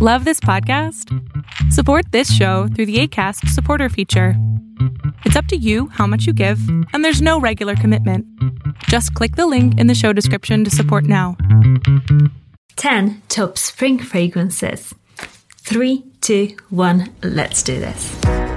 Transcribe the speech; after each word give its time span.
Love 0.00 0.24
this 0.24 0.38
podcast? 0.38 1.12
Support 1.72 2.12
this 2.12 2.32
show 2.32 2.68
through 2.68 2.86
the 2.86 3.00
ACAST 3.02 3.48
supporter 3.48 3.88
feature. 3.88 4.34
It's 5.24 5.34
up 5.34 5.46
to 5.46 5.56
you 5.56 5.88
how 5.88 6.06
much 6.06 6.24
you 6.24 6.32
give, 6.32 6.60
and 6.92 7.04
there's 7.04 7.20
no 7.20 7.40
regular 7.40 7.74
commitment. 7.74 8.24
Just 8.84 9.12
click 9.14 9.34
the 9.34 9.48
link 9.48 9.76
in 9.76 9.88
the 9.88 9.96
show 9.96 10.12
description 10.12 10.62
to 10.62 10.70
support 10.70 11.02
now. 11.02 11.36
10 12.76 13.22
top 13.28 13.58
spring 13.58 13.98
fragrances. 13.98 14.94
Three, 15.56 16.04
two, 16.20 16.56
one, 16.70 17.12
let's 17.24 17.64
do 17.64 17.80
this. 17.80 18.47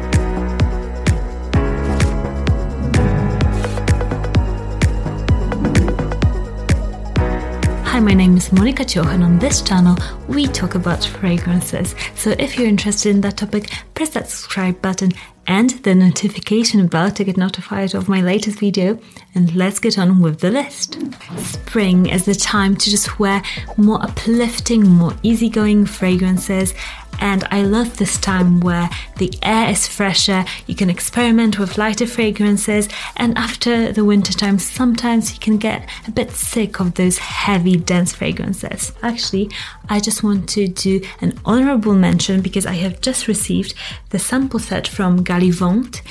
My 8.01 8.15
name 8.15 8.35
is 8.35 8.49
Monika 8.49 8.83
Cioch, 8.83 9.13
and 9.13 9.23
on 9.23 9.37
this 9.37 9.61
channel 9.61 9.95
we 10.27 10.47
talk 10.47 10.73
about 10.73 11.05
fragrances. 11.05 11.93
So 12.15 12.31
if 12.39 12.57
you're 12.57 12.67
interested 12.67 13.11
in 13.11 13.21
that 13.21 13.37
topic, 13.37 13.69
press 13.93 14.09
that 14.09 14.27
subscribe 14.27 14.81
button 14.81 15.11
and 15.45 15.69
the 15.83 15.93
notification 15.93 16.87
bell 16.87 17.11
to 17.11 17.23
get 17.23 17.37
notified 17.37 17.93
of 17.93 18.09
my 18.09 18.21
latest 18.21 18.57
video. 18.57 18.97
And 19.35 19.53
let's 19.55 19.77
get 19.77 19.99
on 19.99 20.19
with 20.19 20.39
the 20.39 20.49
list. 20.49 20.97
Spring 21.37 22.07
is 22.07 22.25
the 22.25 22.33
time 22.33 22.75
to 22.77 22.89
just 22.89 23.19
wear 23.19 23.43
more 23.77 24.01
uplifting, 24.01 24.83
more 24.87 25.13
easygoing 25.21 25.85
fragrances 25.85 26.73
and 27.19 27.43
I 27.51 27.61
love 27.63 27.97
this 27.97 28.17
time 28.17 28.59
where 28.61 28.89
the 29.17 29.31
air 29.43 29.69
is 29.69 29.87
fresher, 29.87 30.43
you 30.65 30.75
can 30.75 30.89
experiment 30.89 31.59
with 31.59 31.77
lighter 31.77 32.07
fragrances, 32.07 32.89
and 33.17 33.37
after 33.37 33.91
the 33.91 34.03
winter 34.03 34.33
time, 34.33 34.57
sometimes 34.57 35.33
you 35.33 35.39
can 35.39 35.57
get 35.57 35.87
a 36.07 36.11
bit 36.11 36.31
sick 36.31 36.79
of 36.79 36.95
those 36.95 37.17
heavy, 37.17 37.75
dense 37.77 38.13
fragrances. 38.13 38.91
Actually, 39.03 39.49
I 39.89 39.99
just 39.99 40.23
want 40.23 40.49
to 40.49 40.67
do 40.67 41.01
an 41.21 41.39
honorable 41.45 41.93
mention 41.93 42.41
because 42.41 42.65
I 42.65 42.73
have 42.73 43.01
just 43.01 43.27
received 43.27 43.75
the 44.09 44.19
sample 44.19 44.59
set 44.59 44.87
from 44.87 45.23
Gallivant 45.23 46.01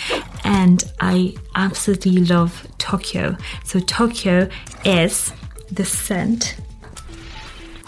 and 0.44 0.84
I 1.00 1.34
absolutely 1.54 2.24
love 2.24 2.66
Tokyo. 2.78 3.36
So, 3.64 3.80
Tokyo 3.80 4.48
is 4.84 5.32
the 5.70 5.84
scent. 5.84 6.56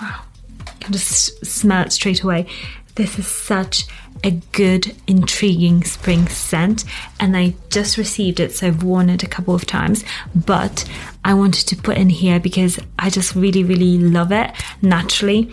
Wow, 0.01 0.23
you 0.59 0.73
can 0.81 0.93
just 0.93 1.45
smell 1.45 1.87
it 1.87 1.93
straight 1.93 2.23
away. 2.23 2.47
This 2.95 3.19
is 3.19 3.27
such 3.27 3.87
a 4.23 4.33
good, 4.53 4.95
intriguing 5.07 5.83
spring 5.85 6.29
scent, 6.29 6.85
and 7.19 7.37
I 7.37 7.55
just 7.71 7.97
received 7.97 8.39
it, 8.39 8.53
so 8.53 8.67
I've 8.67 8.83
worn 8.83 9.09
it 9.09 9.23
a 9.23 9.27
couple 9.27 9.55
of 9.55 9.67
times. 9.67 10.05
But 10.35 10.89
I 11.25 11.35
wanted 11.35 11.67
to 11.69 11.77
put 11.77 11.97
in 11.97 12.11
here 12.11 12.39
because 12.39 12.79
I 12.99 13.09
just 13.09 13.35
really, 13.35 13.65
really 13.65 13.99
love 13.99 14.31
it 14.31 14.51
naturally. 14.83 15.51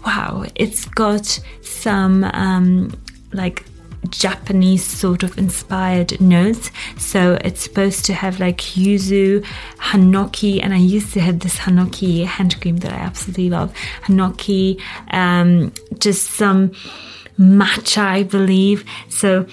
wow, 0.06 0.45
it's 0.55 0.86
got 0.86 1.39
some 1.61 2.25
um, 2.25 2.98
like 3.33 3.64
Japanese 4.11 4.85
sort 4.85 5.23
of 5.23 5.37
inspired 5.39 6.21
notes. 6.21 6.71
So 6.97 7.39
it's 7.45 7.63
supposed 7.63 8.05
to 8.07 8.15
have 8.15 8.41
like 8.41 8.59
yuzu, 8.59 9.45
hinoki, 9.79 10.63
and 10.63 10.73
I 10.73 10.79
used 10.79 11.13
to 11.15 11.21
have 11.21 11.41
this 11.41 11.57
hinoki 11.57 12.25
hand 12.25 12.61
cream 12.61 12.79
that 12.79 12.93
I 12.93 12.97
absolutely 12.97 13.51
love. 13.51 13.73
Hinoki, 14.05 14.81
um, 15.11 15.73
just 15.99 16.31
some 16.31 16.71
matcha, 17.39 18.03
I 18.03 18.23
believe. 18.23 18.85
So 19.09 19.47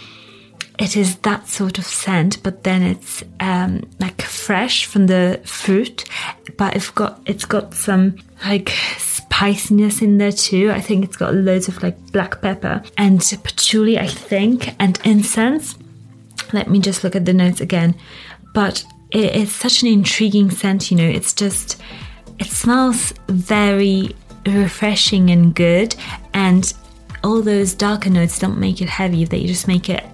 it 0.78 0.98
is 0.98 1.18
that 1.20 1.48
sort 1.48 1.78
of 1.78 1.86
scent, 1.86 2.44
but 2.44 2.64
then 2.64 2.82
it's 2.84 3.24
um, 3.40 3.84
like 4.00 4.22
fresh 4.22 4.86
from 4.86 5.08
the 5.08 5.40
fruit, 5.46 6.06
but 6.58 6.76
it's 6.76 6.90
got 6.90 7.22
it's 7.26 7.46
got 7.46 7.74
some 7.74 8.18
like 8.46 8.70
spiciness 9.26 10.02
in 10.02 10.18
there 10.18 10.32
too. 10.32 10.72
I 10.72 10.80
think 10.80 11.04
it's 11.04 11.18
got 11.18 11.34
loads 11.34 11.68
of 11.68 11.82
like 11.84 11.98
black 12.12 12.42
pepper 12.42 12.82
and 12.98 13.20
patchouli, 13.44 14.00
I 14.00 14.08
think, 14.08 14.76
and 14.80 15.00
incense. 15.04 15.78
Let 16.54 16.70
me 16.70 16.80
just 16.80 17.04
look 17.04 17.16
at 17.16 17.26
the 17.26 17.34
notes 17.34 17.60
again. 17.60 17.96
But 18.54 18.86
it, 19.12 19.36
it's 19.36 19.52
such 19.52 19.82
an 19.82 19.90
intriguing 19.90 20.52
scent, 20.52 20.90
you 20.90 20.98
know, 20.98 21.08
it's 21.08 21.34
just, 21.34 21.82
it 22.40 22.48
smells 22.48 23.14
very 23.28 24.16
refreshing 24.46 25.30
and 25.32 25.54
good. 25.54 25.96
And 26.34 26.74
all 27.24 27.42
those 27.42 27.74
darker 27.74 28.10
notes 28.10 28.40
don't 28.40 28.60
make 28.60 28.82
it 28.82 28.90
heavy, 28.90 29.26
they 29.26 29.46
just 29.46 29.68
make 29.68 29.90
it 29.90 30.06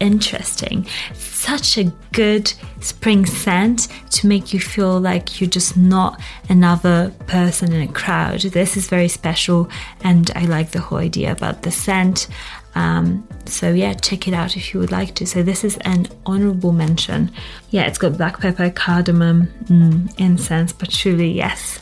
interesting. 0.00 0.86
Such 1.14 1.78
a 1.78 1.92
good 2.12 2.52
spring 2.80 3.26
scent 3.26 3.88
to 4.10 4.26
make 4.26 4.52
you 4.52 4.60
feel 4.60 5.00
like 5.00 5.40
you're 5.40 5.50
just 5.50 5.76
not 5.76 6.20
another 6.48 7.12
person 7.26 7.72
in 7.72 7.88
a 7.88 7.92
crowd. 7.92 8.40
This 8.40 8.76
is 8.76 8.88
very 8.88 9.08
special, 9.08 9.68
and 10.02 10.30
I 10.34 10.44
like 10.44 10.70
the 10.70 10.80
whole 10.80 10.98
idea 10.98 11.32
about 11.32 11.62
the 11.62 11.70
scent. 11.70 12.28
Um, 12.74 13.26
so 13.44 13.72
yeah, 13.72 13.94
check 13.94 14.28
it 14.28 14.34
out 14.34 14.56
if 14.56 14.72
you 14.72 14.80
would 14.80 14.92
like 14.92 15.14
to. 15.16 15.26
So 15.26 15.42
this 15.42 15.64
is 15.64 15.76
an 15.78 16.06
honorable 16.26 16.72
mention. 16.72 17.32
Yeah, 17.70 17.86
it's 17.86 17.98
got 17.98 18.16
black 18.16 18.40
pepper, 18.40 18.70
cardamom, 18.70 19.48
mm, 19.64 20.18
incense, 20.18 20.72
patchouli. 20.72 21.32
Yes, 21.32 21.80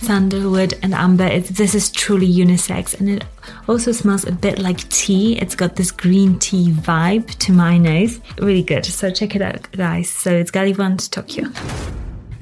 sandalwood 0.00 0.74
and 0.82 0.94
amber. 0.94 1.40
this 1.40 1.74
is 1.74 1.90
truly 1.90 2.30
unisex 2.32 2.98
and 2.98 3.08
it 3.08 3.24
also 3.68 3.92
smells 3.92 4.26
a 4.26 4.32
bit 4.32 4.58
like 4.58 4.88
tea. 4.88 5.38
It's 5.38 5.54
got 5.54 5.76
this 5.76 5.90
green 5.90 6.38
tea 6.38 6.70
vibe 6.70 7.34
to 7.38 7.52
my 7.52 7.78
nose. 7.78 8.20
Really 8.38 8.62
good. 8.62 8.84
So 8.86 9.10
check 9.10 9.34
it 9.34 9.42
out, 9.42 9.70
guys. 9.72 10.08
So 10.08 10.32
it's 10.32 10.50
Gallivant 10.50 11.10
Tokyo. 11.10 11.48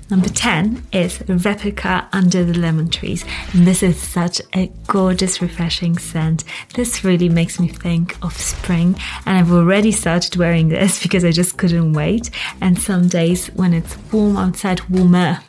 Number 0.08 0.28
10 0.28 0.86
is 0.92 1.20
Replica 1.28 2.08
Under 2.12 2.44
the 2.44 2.56
Lemon 2.56 2.88
Trees. 2.88 3.24
And 3.52 3.66
this 3.66 3.82
is 3.82 4.00
such 4.00 4.40
a 4.54 4.70
gorgeous, 4.86 5.42
refreshing 5.42 5.98
scent. 5.98 6.44
This 6.74 7.02
really 7.02 7.28
makes 7.28 7.58
me 7.58 7.66
think 7.66 8.16
of 8.22 8.36
spring. 8.36 8.94
And 9.24 9.36
I've 9.36 9.50
already 9.50 9.90
started 9.90 10.36
wearing 10.36 10.68
this 10.68 11.02
because 11.02 11.24
I 11.24 11.32
just 11.32 11.58
couldn't 11.58 11.92
wait. 11.92 12.30
And 12.60 12.80
some 12.80 13.08
days 13.08 13.48
when 13.48 13.72
it's 13.72 13.96
warm 14.12 14.36
outside, 14.36 14.88
warmer, 14.88 15.40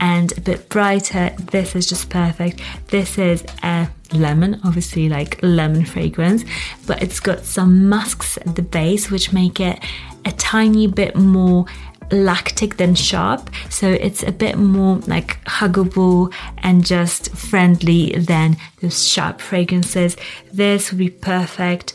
and 0.00 0.36
a 0.36 0.40
bit 0.40 0.68
brighter. 0.68 1.30
This 1.50 1.74
is 1.74 1.86
just 1.86 2.10
perfect. 2.10 2.60
This 2.88 3.18
is 3.18 3.44
a 3.62 3.88
lemon, 4.12 4.60
obviously 4.64 5.08
like 5.08 5.38
lemon 5.42 5.84
fragrance, 5.84 6.44
but 6.86 7.02
it's 7.02 7.20
got 7.20 7.44
some 7.44 7.88
musks 7.88 8.36
at 8.38 8.56
the 8.56 8.62
base 8.62 9.10
which 9.10 9.32
make 9.32 9.60
it 9.60 9.78
a 10.24 10.32
tiny 10.32 10.86
bit 10.86 11.16
more 11.16 11.66
lactic 12.10 12.76
than 12.76 12.94
sharp. 12.94 13.50
So 13.68 13.88
it's 13.88 14.22
a 14.22 14.32
bit 14.32 14.56
more 14.58 14.96
like 15.06 15.42
huggable 15.44 16.34
and 16.58 16.84
just 16.84 17.30
friendly 17.36 18.12
than 18.12 18.56
those 18.80 19.06
sharp 19.06 19.40
fragrances. 19.40 20.16
This 20.52 20.90
would 20.90 20.98
be 20.98 21.10
perfect 21.10 21.92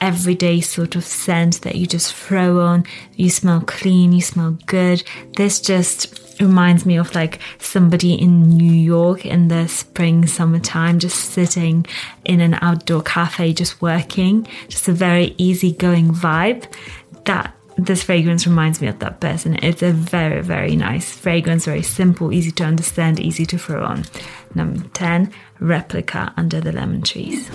everyday 0.00 0.60
sort 0.60 0.94
of 0.94 1.04
scent 1.04 1.62
that 1.62 1.74
you 1.74 1.86
just 1.86 2.14
throw 2.14 2.60
on. 2.60 2.84
You 3.16 3.30
smell 3.30 3.60
clean, 3.60 4.12
you 4.12 4.22
smell 4.22 4.56
good. 4.66 5.02
This 5.36 5.60
just 5.60 6.27
reminds 6.40 6.86
me 6.86 6.96
of 6.96 7.14
like 7.14 7.40
somebody 7.58 8.14
in 8.14 8.56
New 8.56 8.72
York 8.72 9.26
in 9.26 9.48
the 9.48 9.66
spring, 9.68 10.26
summertime, 10.26 10.98
just 10.98 11.30
sitting 11.30 11.86
in 12.24 12.40
an 12.40 12.54
outdoor 12.60 13.02
cafe, 13.02 13.52
just 13.52 13.80
working, 13.82 14.46
just 14.68 14.88
a 14.88 14.92
very 14.92 15.34
easygoing 15.38 16.12
vibe. 16.12 16.66
That 17.24 17.54
this 17.76 18.02
fragrance 18.02 18.46
reminds 18.46 18.80
me 18.80 18.88
of 18.88 18.98
that 18.98 19.20
person. 19.20 19.58
It's 19.62 19.82
a 19.82 19.92
very, 19.92 20.42
very 20.42 20.74
nice 20.74 21.12
fragrance, 21.16 21.64
very 21.64 21.82
simple, 21.82 22.32
easy 22.32 22.50
to 22.52 22.64
understand, 22.64 23.20
easy 23.20 23.46
to 23.46 23.58
throw 23.58 23.84
on. 23.84 24.04
Number 24.54 24.82
10, 24.94 25.32
Replica 25.60 26.32
Under 26.36 26.60
the 26.60 26.72
Lemon 26.72 27.02
Trees. 27.02 27.48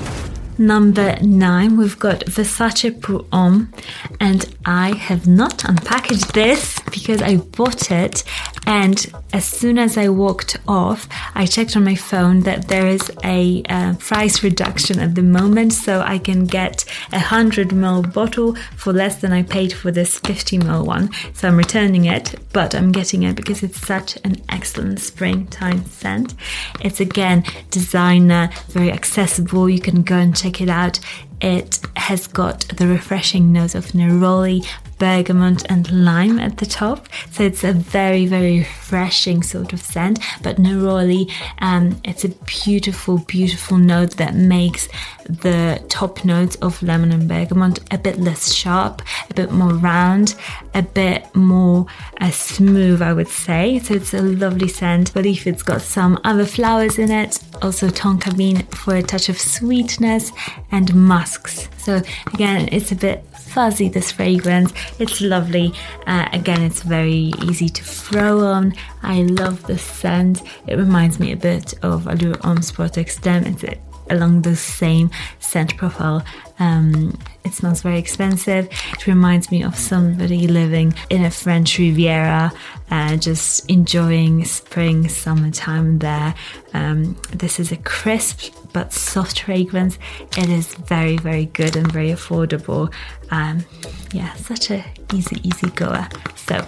Number 0.58 1.18
nine, 1.22 1.78
we've 1.78 1.98
got 1.98 2.20
Versace 2.26 3.02
Pour 3.02 3.26
Homme, 3.32 3.74
and 4.20 4.46
I 4.66 4.96
have 4.96 5.28
not 5.28 5.60
unpackaged 5.60 6.32
this 6.34 6.80
because 6.92 7.22
I 7.22 7.38
bought 7.38 7.90
it. 7.90 8.24
And 8.66 9.12
as 9.34 9.46
soon 9.46 9.78
as 9.78 9.98
I 9.98 10.10
walked 10.10 10.58
off, 10.68 11.08
I 11.36 11.48
checked 11.48 11.76
on 11.76 11.84
my 11.84 11.96
phone 11.96 12.42
that 12.42 12.68
there 12.68 12.88
is 12.88 13.12
a 13.24 13.64
uh, 13.68 13.96
price 13.96 14.44
reduction 14.44 15.00
at 15.00 15.16
the 15.16 15.24
moment, 15.24 15.74
so 15.74 16.02
I 16.02 16.20
can 16.20 16.46
get 16.46 16.86
a 17.12 17.18
100 17.18 17.70
ml 17.70 18.14
bottle 18.14 18.56
for 18.78 18.94
less 18.94 19.22
than 19.22 19.34
I 19.34 19.44
paid 19.44 19.74
for 19.74 19.92
this 19.92 20.20
50 20.20 20.60
ml 20.60 20.86
one. 20.86 21.10
So 21.34 21.48
I'm 21.48 21.58
returning 21.58 22.06
it, 22.06 22.36
but 22.54 22.76
I'm 22.76 22.92
getting 22.92 23.24
it 23.24 23.36
because 23.36 23.64
it's 23.64 23.86
such 23.86 24.18
an 24.24 24.42
excellent 24.50 25.00
springtime 25.00 25.84
scent. 25.86 26.36
It's 26.80 27.00
again 27.00 27.44
designer, 27.72 28.50
very 28.70 28.92
accessible. 28.92 29.70
You 29.70 29.82
can 29.82 30.04
go 30.04 30.16
and 30.16 30.38
check 30.44 30.62
it 30.62 30.70
out. 30.70 31.00
It 31.42 31.80
has 31.96 32.28
got 32.28 32.68
the 32.68 32.88
refreshing 32.88 33.52
nose 33.54 33.76
of 33.76 33.88
neroli, 33.88 34.66
bergamot 35.04 35.70
and 35.70 35.92
lime 35.92 36.40
at 36.40 36.56
the 36.60 36.66
top. 36.66 37.10
So 37.32 37.44
it's 37.44 37.66
a 37.66 37.74
very, 37.74 38.26
very 38.26 38.60
refreshing 38.60 39.44
sort 39.44 39.74
of 39.74 39.82
scent. 39.82 40.20
But 40.42 40.56
neroli, 40.58 41.30
um, 41.60 42.00
it's 42.06 42.24
a 42.24 42.30
beautiful, 42.64 43.18
beautiful 43.18 43.78
note 43.78 44.16
that 44.16 44.34
makes 44.34 44.88
the 45.26 45.84
top 45.90 46.24
notes 46.24 46.56
of 46.62 46.82
lemon 46.82 47.12
and 47.12 47.28
bergamot 47.28 47.80
a 47.92 47.98
bit 47.98 48.18
less 48.18 48.54
sharp, 48.54 49.02
a 49.30 49.34
bit 49.34 49.52
more 49.52 49.74
round, 49.74 50.36
a 50.74 50.82
bit 50.82 51.22
more 51.36 51.86
uh, 52.22 52.32
smooth, 52.32 53.02
I 53.02 53.12
would 53.12 53.28
say. 53.28 53.80
So 53.80 53.96
it's 53.96 54.14
a 54.14 54.22
lovely 54.22 54.70
scent. 54.70 55.12
I 55.12 55.14
believe 55.14 55.46
it's 55.48 55.64
got 55.64 55.82
some 55.82 56.18
other 56.24 56.46
flowers 56.46 56.98
in 56.98 57.12
it, 57.12 57.40
also 57.62 57.90
tonka 57.90 58.36
bean 58.38 58.66
for 58.68 58.96
a 58.96 59.04
touch 59.04 59.28
of 59.28 59.38
sweetness 59.38 60.32
and 60.72 60.96
musks. 60.96 61.68
So 61.78 62.02
again, 62.34 62.70
it's 62.72 62.94
a 62.94 62.96
bit 62.96 63.26
fuzzy 63.54 63.88
this 63.88 64.12
fragrance 64.12 64.74
it's 65.00 65.22
lovely 65.22 65.72
uh, 66.08 66.28
again 66.34 66.62
it's 66.62 66.82
very 66.82 67.32
easy 67.48 67.70
to 67.70 67.84
throw 67.84 68.40
on 68.40 68.74
I 69.04 69.22
love 69.24 69.64
the 69.64 69.78
scent 69.78 70.42
it 70.68 70.76
reminds 70.76 71.20
me 71.20 71.32
a 71.32 71.38
bit 71.38 71.74
of 71.84 72.08
Allure 72.08 72.38
Homme 72.42 72.62
Sport 72.62 72.98
Extreme 72.98 73.44
it's 73.46 73.64
along 74.10 74.42
the 74.42 74.56
same 74.56 75.10
scent 75.40 75.78
profile. 75.78 76.26
Um, 76.60 77.18
it 77.44 77.54
smells 77.54 77.82
very 77.82 77.98
expensive. 77.98 78.68
It 78.92 79.08
reminds 79.08 79.52
me 79.52 79.64
of 79.64 79.78
somebody 79.78 80.48
living 80.48 80.94
in 81.10 81.26
a 81.26 81.32
French 81.32 81.78
Riviera, 81.78 82.52
uh, 82.92 83.18
just 83.18 83.70
enjoying 83.70 84.46
spring, 84.46 85.10
summertime 85.10 86.00
there. 86.00 86.36
Um, 86.74 87.18
this 87.32 87.60
is 87.60 87.72
a 87.72 87.78
crisp 87.78 88.54
but 88.74 88.92
soft 88.92 89.44
fragrance. 89.44 89.98
It 90.38 90.50
is 90.50 90.74
very, 90.74 91.18
very 91.18 91.46
good 91.46 91.76
and 91.76 91.92
very 91.92 92.10
affordable. 92.10 92.94
Um, 93.32 93.66
yeah, 94.12 94.34
such 94.34 94.72
a 94.72 94.84
easy, 95.14 95.40
easy 95.48 95.70
goer. 95.70 96.08
So, 96.36 96.66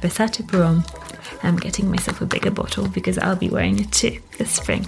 Versace 0.00 0.46
Pour 0.46 0.62
Homme. 0.62 0.84
I'm 1.42 1.56
getting 1.56 1.90
myself 1.90 2.20
a 2.20 2.26
bigger 2.26 2.50
bottle 2.50 2.88
because 2.88 3.18
I'll 3.18 3.36
be 3.36 3.48
wearing 3.48 3.78
it 3.78 3.92
too 3.92 4.20
this 4.38 4.50
spring. 4.50 4.86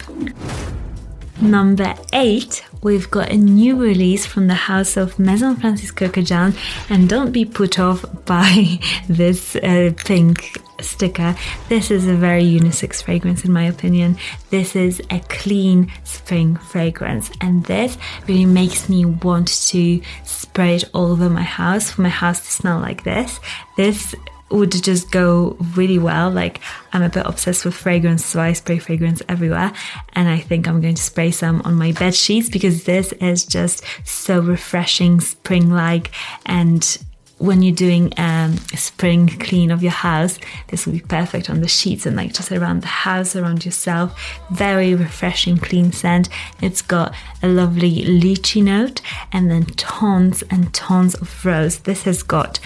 Number 1.41 1.95
eight, 2.13 2.65
we've 2.83 3.11
got 3.11 3.31
a 3.31 3.37
new 3.37 3.77
release 3.77 4.27
from 4.27 4.47
the 4.47 4.55
house 4.55 4.97
of 4.97 5.19
Maison 5.19 5.57
Francis 5.57 5.91
Kurkdjian, 5.91 6.57
and 6.91 7.09
don't 7.09 7.33
be 7.33 7.45
put 7.45 7.79
off 7.79 8.05
by 8.27 8.79
this 9.09 9.57
uh, 9.57 9.93
pink 10.05 10.61
sticker. 10.81 11.35
This 11.69 11.91
is 11.91 12.07
a 12.07 12.15
very 12.15 12.45
unisex 12.45 13.03
fragrance, 13.03 13.45
in 13.45 13.53
my 13.53 13.65
opinion. 13.65 14.19
This 14.51 14.77
is 14.77 15.01
a 15.11 15.21
clean 15.21 15.91
spring 16.05 16.57
fragrance, 16.57 17.31
and 17.41 17.65
this 17.65 17.97
really 18.29 18.47
makes 18.47 18.89
me 18.89 19.05
want 19.05 19.49
to 19.69 20.01
spray 20.25 20.77
it 20.77 20.85
all 20.93 21.13
over 21.13 21.31
my 21.31 21.43
house 21.43 21.91
for 21.91 22.03
my 22.03 22.09
house 22.09 22.41
to 22.41 22.51
smell 22.51 22.79
like 22.79 23.05
this. 23.05 23.41
This 23.77 24.15
would 24.53 24.71
just 24.71 25.11
go 25.11 25.57
really 25.75 25.99
well. 25.99 26.31
Like 26.31 26.61
I'm 26.93 27.03
a 27.03 27.09
bit 27.09 27.27
obsessed 27.27 27.65
with 27.65 27.75
fragrance, 27.75 28.25
so 28.25 28.41
I 28.41 28.53
spray 28.53 28.79
fragrance 28.79 29.23
everywhere. 29.29 29.73
And 30.13 30.29
I 30.29 30.39
think 30.39 30.69
I'm 30.69 30.81
going 30.81 30.95
to 30.95 31.03
spray 31.03 31.31
some 31.31 31.63
on 31.63 31.75
my 31.75 31.93
bed 31.93 32.15
sheets 32.15 32.49
because 32.49 32.85
this 32.85 33.13
is 33.13 33.45
just 33.45 33.85
so 34.05 34.41
refreshing, 34.41 35.21
spring-like, 35.21 36.11
and 36.47 36.99
when 37.43 37.61
you're 37.61 37.75
doing 37.75 38.13
um, 38.19 38.55
a 38.73 38.77
spring 38.77 39.27
clean 39.27 39.73
of 39.73 39.83
your 39.83 39.91
house, 39.91 40.39
this 40.69 40.87
will 40.87 40.93
be 40.93 41.01
perfect 41.01 41.51
on 41.51 41.61
the 41.61 41.67
sheets 41.67 42.07
and 42.07 42.15
like 42.15 42.33
just 42.33 42.53
around 42.53 42.83
the 42.83 42.87
house, 42.87 43.35
around 43.35 43.65
yourself. 43.65 44.17
Very 44.53 44.95
refreshing, 44.95 45.59
clean 45.59 45.91
scent. 45.91 46.29
It's 46.61 46.83
got 46.83 47.13
a 47.43 47.49
lovely 47.49 48.05
lychee 48.05 48.63
note 48.63 49.01
and 49.33 49.51
then 49.51 49.65
tons 49.65 50.45
and 50.51 50.73
tons 50.73 51.17
of 51.17 51.45
rose. 51.45 51.81
This 51.81 52.05
has 52.05 52.23
got 52.23 52.61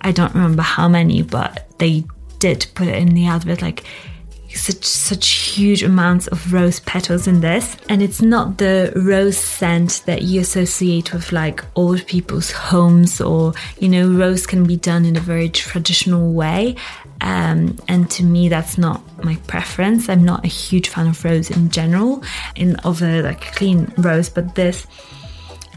I 0.00 0.12
don't 0.12 0.34
remember 0.34 0.62
how 0.62 0.88
many, 0.88 1.22
but 1.22 1.68
they 1.78 2.04
did 2.38 2.66
put 2.74 2.88
in 2.88 3.14
the 3.14 3.26
advert 3.26 3.60
like 3.62 3.84
such 4.54 4.84
such 4.84 5.28
huge 5.28 5.82
amounts 5.82 6.26
of 6.28 6.52
rose 6.52 6.80
petals 6.80 7.26
in 7.26 7.40
this. 7.40 7.76
And 7.88 8.02
it's 8.02 8.20
not 8.20 8.58
the 8.58 8.92
rose 8.96 9.36
scent 9.36 10.02
that 10.06 10.22
you 10.22 10.40
associate 10.40 11.12
with 11.12 11.32
like 11.32 11.64
old 11.76 12.06
people's 12.06 12.50
homes 12.50 13.20
or 13.20 13.54
you 13.78 13.88
know 13.88 14.10
rose 14.10 14.46
can 14.46 14.64
be 14.64 14.76
done 14.76 15.04
in 15.04 15.16
a 15.16 15.20
very 15.20 15.48
traditional 15.48 16.32
way. 16.32 16.76
Um, 17.20 17.78
and 17.86 18.10
to 18.12 18.24
me 18.24 18.48
that's 18.48 18.78
not 18.78 19.02
my 19.22 19.36
preference. 19.46 20.08
I'm 20.08 20.24
not 20.24 20.44
a 20.44 20.48
huge 20.48 20.88
fan 20.88 21.08
of 21.08 21.24
rose 21.24 21.50
in 21.50 21.70
general 21.70 22.24
in 22.56 22.76
a 22.84 23.22
like 23.22 23.54
clean 23.54 23.92
rose 23.98 24.28
but 24.28 24.54
this 24.54 24.86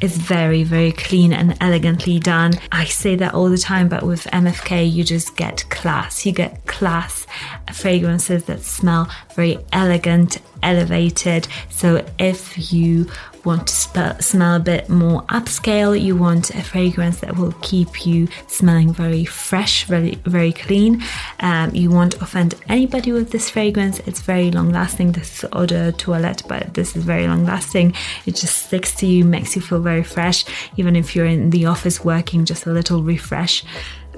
is 0.02 0.18
very, 0.18 0.64
very 0.64 0.92
clean 0.92 1.34
and 1.34 1.58
elegantly 1.62 2.20
done. 2.20 2.54
I 2.72 2.86
say 2.86 3.16
that 3.16 3.34
all 3.34 3.50
the 3.50 3.58
time, 3.58 3.88
but 3.88 4.04
with 4.04 4.26
MFK, 4.26 4.92
you 4.92 5.04
just 5.04 5.36
get 5.36 5.70
class. 5.70 6.26
You 6.26 6.32
get 6.32 6.66
class 6.66 7.26
fragrances 7.72 8.46
that 8.46 8.62
smell 8.62 9.10
very 9.36 9.58
elegant, 9.72 10.42
elevated. 10.62 11.48
So 11.70 12.06
if 12.20 12.74
you 12.74 13.10
want 13.46 13.68
to 13.68 13.76
sp- 13.76 14.22
smell 14.22 14.56
a 14.56 14.60
bit 14.60 14.90
more 14.90 15.22
upscale, 15.24 16.00
you 16.00 16.16
want 16.16 16.50
a 16.52 16.64
fragrance 16.64 17.20
that 17.20 17.38
will 17.38 17.54
keep 17.62 18.06
you 18.06 18.28
smelling 18.48 18.94
very 18.94 19.26
fresh, 19.26 19.86
very, 19.86 20.16
very 20.26 20.54
clean. 20.54 21.04
Um, 21.40 21.74
you 21.74 21.90
won't 21.90 22.22
offend 22.22 22.56
anybody 22.70 23.12
with 23.12 23.32
this 23.32 23.50
fragrance. 23.50 24.00
It's 24.00 24.22
very 24.22 24.52
long 24.52 24.72
lasting. 24.72 25.14
This 25.14 25.44
is 25.44 25.50
eau 25.54 25.66
de 25.66 25.92
toilette, 25.94 26.44
but 26.48 26.74
this 26.74 26.96
is 26.96 27.04
very 27.04 27.28
long 27.28 27.46
lasting. 27.46 27.94
It 28.26 28.36
just 28.36 28.66
sticks 28.68 28.96
to 28.96 29.06
you, 29.06 29.26
makes 29.26 29.56
you 29.56 29.62
feel 29.62 29.82
very 29.82 30.04
fresh, 30.04 30.46
even 30.78 30.96
if 30.96 31.16
you're 31.16 31.26
in 31.26 31.50
the 31.50 31.66
office 31.66 32.04
working, 32.04 32.46
just 32.46 32.66
a 32.66 32.72
little 32.72 33.04
refresh. 33.04 33.64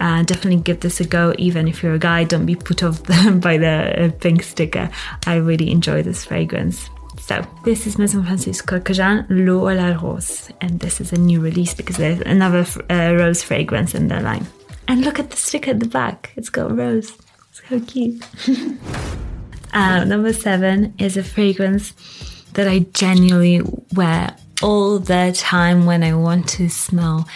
Uh, 0.01 0.24
definitely 0.24 0.60
give 0.60 0.81
this 0.81 1.00
a 1.00 1.06
go 1.06 1.33
even 1.38 1.69
if 1.69 1.81
you're 1.81 1.94
a 1.94 1.98
guy 1.98 2.25
don't 2.25 2.45
be 2.45 2.54
put 2.54 2.83
off 2.83 3.01
by 3.39 3.57
the 3.57 4.07
uh, 4.07 4.12
pink 4.19 4.44
sticker 4.44 4.89
i 5.25 5.36
really 5.36 5.71
enjoy 5.71 6.04
this 6.04 6.25
fragrance 6.25 6.89
so 7.25 7.44
this 7.63 7.88
is 7.88 7.98
Maison 7.98 8.24
Francis 8.24 8.62
Kurkdjian 8.62 9.25
L'eau 9.30 9.66
à 9.66 9.75
la 9.75 9.98
rose, 9.98 10.51
and 10.62 10.80
this 10.80 11.01
is 11.01 11.12
a 11.12 11.18
new 11.18 11.42
release 11.42 11.74
because 11.74 11.98
there's 11.98 12.22
another 12.22 12.63
uh, 12.92 13.16
rose 13.16 13.42
fragrance 13.42 13.95
in 13.95 14.10
their 14.10 14.22
line. 14.22 14.45
And 14.88 15.01
look 15.01 15.18
at 15.18 15.31
the 15.31 15.38
sticker 15.38 15.72
at 15.72 15.80
the 15.80 15.88
back; 15.88 16.33
it's 16.36 16.50
got 16.50 16.77
rose. 16.77 17.18
It's 17.50 17.63
so 17.68 17.80
cute. 17.80 18.24
uh, 19.74 20.04
number 20.04 20.33
seven 20.33 20.94
is 21.00 21.18
a 21.18 21.24
fragrance 21.24 21.94
that 22.54 22.68
I 22.68 22.86
genuinely 22.94 23.63
wear 23.95 24.36
all 24.62 25.00
the 25.00 25.33
time 25.36 25.88
when 25.88 26.04
I 26.04 26.13
want 26.13 26.48
to 26.50 26.69
smell 26.69 27.28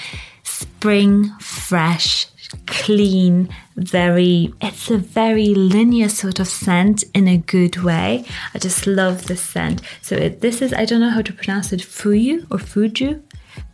spring, 0.44 1.31
fresh, 1.39 2.27
clean, 2.65 3.49
very, 3.75 4.53
it's 4.61 4.89
a 4.89 4.97
very 4.97 5.53
linear 5.53 6.09
sort 6.09 6.39
of 6.39 6.47
scent 6.47 7.03
in 7.13 7.27
a 7.27 7.37
good 7.37 7.83
way. 7.83 8.25
I 8.53 8.59
just 8.59 8.87
love 8.87 9.27
this 9.27 9.41
scent. 9.41 9.81
So 10.01 10.15
it, 10.15 10.41
this 10.41 10.61
is, 10.61 10.73
I 10.73 10.85
don't 10.85 11.01
know 11.01 11.09
how 11.09 11.21
to 11.21 11.33
pronounce 11.33 11.71
it, 11.73 11.81
Fuyu 11.81 12.43
or 12.51 12.57
Fuju 12.57 13.21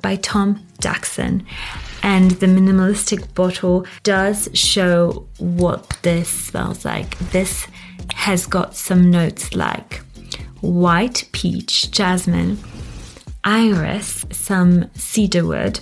by 0.02 0.16
Tom 0.18 0.66
Daxon. 0.80 1.46
And 2.04 2.32
the 2.32 2.48
minimalistic 2.48 3.34
bottle 3.34 3.86
does 4.04 4.50
show 4.54 5.28
what 5.40 5.98
this 6.02 6.30
smells 6.30 6.86
like. 6.86 7.18
This 7.32 7.68
has 8.14 8.46
got 8.46 8.76
some 8.76 9.10
notes 9.10 9.56
like 9.56 10.02
white 10.62 11.28
peach, 11.32 11.92
jasmine, 11.92 12.58
iris, 13.44 14.26
some 14.32 14.90
cedarwood, 14.94 15.80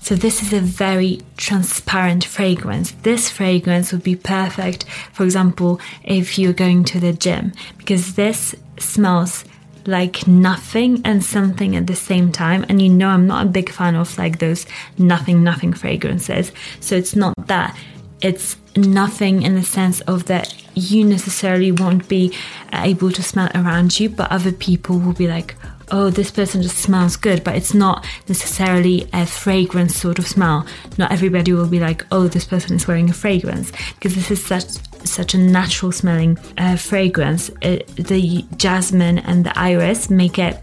so 0.00 0.14
this 0.14 0.42
is 0.42 0.52
a 0.52 0.60
very 0.60 1.20
transparent 1.36 2.24
fragrance. 2.24 2.92
This 3.02 3.30
fragrance 3.30 3.92
would 3.92 4.02
be 4.02 4.16
perfect, 4.16 4.84
for 5.12 5.24
example, 5.24 5.80
if 6.04 6.38
you're 6.38 6.52
going 6.52 6.84
to 6.84 7.00
the 7.00 7.12
gym, 7.12 7.52
because 7.76 8.14
this 8.14 8.54
smells 8.78 9.44
like 9.86 10.26
nothing 10.28 11.00
and 11.04 11.24
something 11.24 11.74
at 11.74 11.86
the 11.86 11.96
same 11.96 12.30
time. 12.30 12.64
And 12.68 12.80
you 12.80 12.88
know, 12.88 13.08
I'm 13.08 13.26
not 13.26 13.46
a 13.46 13.48
big 13.48 13.70
fan 13.70 13.96
of 13.96 14.16
like 14.18 14.38
those 14.38 14.66
nothing, 14.98 15.42
nothing 15.42 15.72
fragrances. 15.72 16.52
So 16.80 16.94
it's 16.94 17.16
not 17.16 17.34
that. 17.46 17.76
It's 18.20 18.56
nothing 18.76 19.42
in 19.42 19.54
the 19.54 19.62
sense 19.62 20.00
of 20.02 20.26
that 20.26 20.54
you 20.74 21.04
necessarily 21.04 21.72
won't 21.72 22.08
be 22.08 22.34
able 22.72 23.10
to 23.12 23.22
smell 23.22 23.48
around 23.54 23.98
you, 23.98 24.08
but 24.08 24.30
other 24.30 24.52
people 24.52 24.98
will 24.98 25.12
be 25.12 25.28
like, 25.28 25.54
oh, 25.90 26.10
this 26.10 26.30
person 26.30 26.62
just 26.62 26.78
smells 26.78 27.16
good, 27.16 27.44
but 27.44 27.56
it's 27.56 27.74
not 27.74 28.06
necessarily 28.28 29.08
a 29.12 29.26
fragrance 29.26 29.96
sort 29.96 30.18
of 30.18 30.26
smell. 30.26 30.66
Not 30.96 31.12
everybody 31.12 31.52
will 31.52 31.68
be 31.68 31.80
like, 31.80 32.04
oh, 32.12 32.28
this 32.28 32.44
person 32.44 32.76
is 32.76 32.86
wearing 32.86 33.10
a 33.10 33.12
fragrance 33.14 33.72
because 33.94 34.14
this 34.14 34.30
is 34.30 34.44
such 34.44 34.64
such 35.04 35.34
a 35.34 35.38
natural 35.38 35.92
smelling 35.92 36.38
uh, 36.58 36.76
fragrance. 36.76 37.50
It, 37.62 37.86
the 37.96 38.44
jasmine 38.56 39.18
and 39.18 39.44
the 39.44 39.56
iris 39.58 40.10
make 40.10 40.38
it 40.38 40.60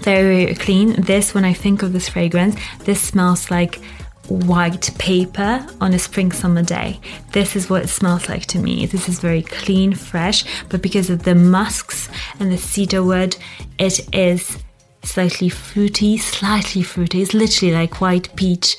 very, 0.00 0.44
very 0.44 0.54
clean. 0.54 1.00
This, 1.00 1.34
when 1.34 1.44
I 1.44 1.52
think 1.52 1.82
of 1.82 1.92
this 1.92 2.08
fragrance, 2.08 2.56
this 2.84 3.00
smells 3.00 3.50
like 3.50 3.80
white 4.28 4.90
paper 4.98 5.66
on 5.80 5.94
a 5.94 5.98
spring 5.98 6.32
summer 6.32 6.62
day. 6.62 7.00
This 7.32 7.56
is 7.56 7.70
what 7.70 7.82
it 7.82 7.88
smells 7.88 8.28
like 8.28 8.46
to 8.46 8.58
me. 8.58 8.86
This 8.86 9.08
is 9.08 9.20
very 9.20 9.42
clean, 9.42 9.94
fresh, 9.94 10.44
but 10.68 10.82
because 10.82 11.10
of 11.10 11.24
the 11.24 11.34
musks 11.34 12.08
and 12.40 12.52
the 12.52 12.58
cedarwood, 12.58 13.36
it 13.78 14.14
is 14.14 14.58
slightly 15.02 15.48
fruity, 15.48 16.18
slightly 16.18 16.82
fruity. 16.82 17.22
It's 17.22 17.34
literally 17.34 17.74
like 17.74 18.00
white 18.00 18.34
peach 18.36 18.76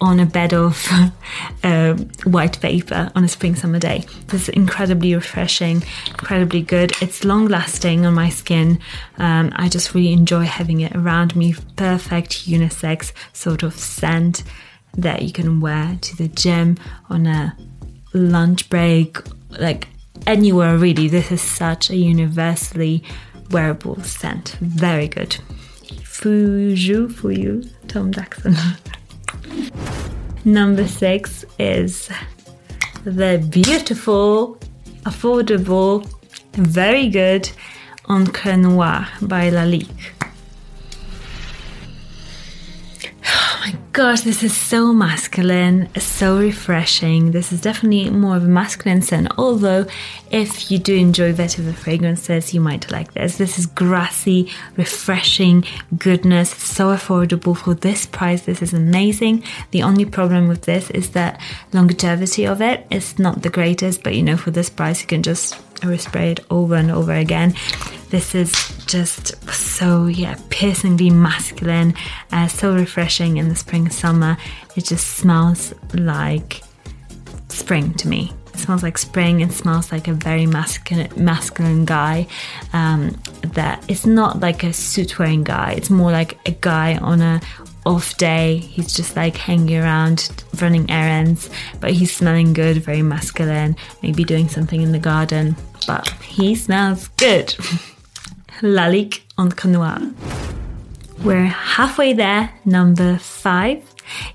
on 0.00 0.20
a 0.20 0.26
bed 0.26 0.52
of 0.52 0.86
uh, 1.62 1.94
white 2.24 2.60
paper 2.60 3.10
on 3.14 3.24
a 3.24 3.28
spring 3.28 3.54
summer 3.54 3.78
day. 3.78 4.04
This 4.28 4.42
is 4.42 4.48
incredibly 4.50 5.14
refreshing, 5.14 5.82
incredibly 6.08 6.62
good. 6.62 6.92
It's 7.00 7.24
long 7.24 7.46
lasting 7.48 8.04
on 8.04 8.14
my 8.14 8.28
skin. 8.28 8.78
Um, 9.18 9.52
I 9.56 9.68
just 9.68 9.94
really 9.94 10.12
enjoy 10.12 10.44
having 10.44 10.80
it 10.80 10.94
around 10.94 11.34
me. 11.34 11.54
Perfect 11.76 12.46
unisex 12.46 13.12
sort 13.32 13.62
of 13.62 13.74
scent 13.74 14.42
that 14.96 15.22
you 15.22 15.32
can 15.32 15.60
wear 15.60 15.98
to 16.00 16.16
the 16.16 16.28
gym 16.28 16.76
on 17.10 17.26
a 17.26 17.56
lunch 18.12 18.68
break, 18.68 19.18
like 19.50 19.88
anywhere 20.26 20.76
really. 20.78 21.08
This 21.08 21.30
is 21.30 21.42
such 21.42 21.90
a 21.90 21.96
universally 21.96 23.02
wearable 23.50 24.00
scent. 24.02 24.56
Very 24.60 25.08
good. 25.08 25.36
Fuju 26.02 27.12
for 27.12 27.30
you, 27.30 27.64
Tom 27.88 28.12
Daxon. 28.12 28.56
Number 30.44 30.86
six 30.86 31.44
is 31.58 32.08
the 33.04 33.44
beautiful, 33.50 34.58
affordable, 35.04 36.08
very 36.52 37.08
good 37.08 37.50
Encre 38.08 38.58
Noire 38.58 39.08
by 39.22 39.50
Lalique. 39.50 40.15
Gosh, 43.96 44.20
this 44.20 44.42
is 44.42 44.54
so 44.54 44.92
masculine, 44.92 45.88
so 45.98 46.38
refreshing. 46.38 47.30
This 47.30 47.50
is 47.50 47.62
definitely 47.62 48.10
more 48.10 48.36
of 48.36 48.44
a 48.44 48.46
masculine 48.46 49.00
scent. 49.00 49.28
Although, 49.38 49.86
if 50.30 50.70
you 50.70 50.78
do 50.78 50.94
enjoy 50.94 51.32
vetiver 51.32 51.74
fragrances, 51.74 52.52
you 52.52 52.60
might 52.60 52.90
like 52.90 53.14
this. 53.14 53.38
This 53.38 53.58
is 53.58 53.64
grassy, 53.64 54.52
refreshing 54.76 55.64
goodness, 55.96 56.50
so 56.50 56.94
affordable 56.94 57.56
for 57.56 57.72
this 57.72 58.04
price. 58.04 58.42
This 58.42 58.60
is 58.60 58.74
amazing. 58.74 59.42
The 59.70 59.82
only 59.82 60.04
problem 60.04 60.46
with 60.46 60.66
this 60.66 60.90
is 60.90 61.12
that 61.12 61.40
longevity 61.72 62.46
of 62.46 62.60
it 62.60 62.86
is 62.90 63.18
not 63.18 63.40
the 63.40 63.48
greatest, 63.48 64.02
but 64.02 64.14
you 64.14 64.22
know, 64.22 64.36
for 64.36 64.50
this 64.50 64.68
price, 64.68 65.00
you 65.00 65.06
can 65.06 65.22
just 65.22 65.54
respray 65.80 66.32
it 66.32 66.40
over 66.50 66.74
and 66.74 66.90
over 66.90 67.12
again. 67.12 67.54
This 68.10 68.34
is 68.34 68.52
just 68.86 69.42
so, 69.52 70.06
yeah, 70.06 70.38
piercingly 70.50 71.10
masculine, 71.10 71.94
uh, 72.32 72.46
so 72.46 72.74
refreshing 72.74 73.36
in 73.36 73.48
the 73.48 73.56
spring 73.56 73.90
summer. 73.90 74.36
It 74.76 74.84
just 74.84 75.06
smells 75.16 75.74
like 75.94 76.62
spring 77.48 77.94
to 77.94 78.08
me. 78.08 78.32
It 78.54 78.60
smells 78.60 78.82
like 78.82 78.96
spring. 78.96 79.40
It 79.40 79.52
smells 79.52 79.92
like 79.92 80.08
a 80.08 80.12
very 80.12 80.46
masculine, 80.46 81.10
masculine 81.16 81.84
guy. 81.84 82.26
Um, 82.72 83.20
that 83.54 83.84
it's 83.88 84.06
not 84.06 84.40
like 84.40 84.62
a 84.64 84.72
suit 84.72 85.18
wearing 85.18 85.44
guy. 85.44 85.72
It's 85.72 85.90
more 85.90 86.10
like 86.10 86.38
a 86.46 86.52
guy 86.52 86.96
on 86.96 87.20
a 87.20 87.40
off 87.86 88.16
day. 88.16 88.58
He's 88.58 88.92
just 88.92 89.16
like 89.16 89.36
hanging 89.36 89.78
around, 89.78 90.30
running 90.60 90.90
errands, 90.90 91.48
but 91.80 91.92
he's 91.92 92.14
smelling 92.14 92.52
good, 92.52 92.78
very 92.78 93.00
masculine. 93.00 93.76
Maybe 94.02 94.24
doing 94.24 94.48
something 94.48 94.82
in 94.82 94.92
the 94.92 94.98
garden, 94.98 95.56
but 95.86 96.08
he 96.22 96.54
smells 96.56 97.08
good. 97.16 97.48
Lalique 98.60 99.20
Encre 99.38 99.70
Noire. 99.70 100.12
We're 101.24 101.44
halfway 101.46 102.12
there. 102.12 102.52
Number 102.64 103.18
five 103.18 103.82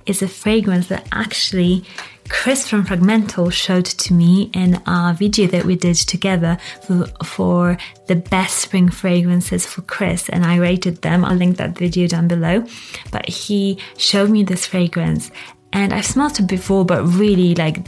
is 0.05 0.21
a 0.21 0.27
fragrance 0.27 0.87
that 0.87 1.07
actually 1.11 1.83
Chris 2.31 2.67
from 2.67 2.85
Fragmental 2.85 3.51
showed 3.51 3.85
to 3.85 4.13
me 4.13 4.49
in 4.53 4.81
our 4.87 5.13
video 5.13 5.45
that 5.47 5.65
we 5.65 5.75
did 5.75 5.95
together 5.95 6.57
for, 6.81 7.05
for, 7.23 7.77
the 8.07 8.15
best 8.15 8.59
spring 8.59 8.89
fragrances 8.89 9.65
for 9.65 9.81
Chris, 9.83 10.27
and 10.29 10.43
I 10.43 10.57
rated 10.57 11.01
them. 11.01 11.23
I'll 11.23 11.35
link 11.35 11.57
that 11.57 11.77
video 11.77 12.07
down 12.07 12.27
below. 12.27 12.65
But 13.11 13.29
he 13.29 13.77
showed 13.97 14.31
me 14.31 14.43
this 14.43 14.65
fragrance, 14.65 15.29
and 15.71 15.93
I've 15.93 16.05
smelled 16.05 16.39
it 16.39 16.47
before, 16.47 16.83
but 16.83 17.03
really 17.03 17.53
like 17.53 17.85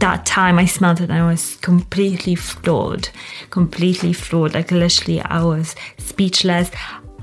that 0.00 0.24
time 0.26 0.58
I 0.58 0.64
smelled 0.64 1.00
it 1.00 1.10
I 1.10 1.24
was 1.24 1.56
completely 1.56 2.34
floored, 2.34 3.08
completely 3.50 4.12
floored. 4.12 4.54
Like 4.54 4.70
literally, 4.70 5.20
I 5.20 5.44
was 5.44 5.76
speechless. 5.98 6.70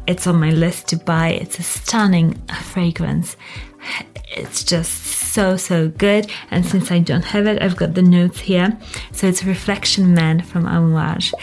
It's 0.08 0.26
on 0.26 0.40
my 0.40 0.52
list 0.52 0.88
to 0.90 0.98
buy. 0.98 1.30
It's 1.30 1.60
a 1.60 1.64
stunning 1.64 2.36
fragrance. 2.72 3.36
It's 4.34 4.64
just 4.64 4.92
so, 5.34 5.58
so 5.58 5.90
good. 5.90 6.32
And 6.52 6.66
since 6.66 6.92
I 6.92 7.00
don't 7.00 7.26
have 7.26 7.48
it, 7.48 7.62
I've 7.62 7.78
got 7.78 7.94
the 7.94 8.02
notes 8.02 8.40
here. 8.40 8.78
So 9.12 9.28
it's 9.28 9.44
Reflection 9.44 10.14
Man 10.14 10.42
from 10.42 10.66
Amouage. 10.66 11.34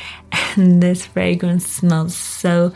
And 0.56 0.82
this 0.82 1.06
fragrance 1.06 1.66
smells 1.66 2.14
so 2.14 2.72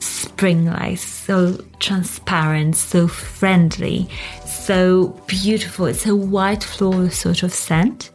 spring 0.00 0.66
like, 0.66 0.98
so 0.98 1.58
transparent, 1.80 2.76
so 2.76 3.08
friendly, 3.08 4.08
so 4.46 5.08
beautiful. 5.26 5.86
It's 5.86 6.06
a 6.06 6.14
white 6.14 6.64
floral 6.64 7.10
sort 7.10 7.42
of 7.42 7.52
scent, 7.52 8.10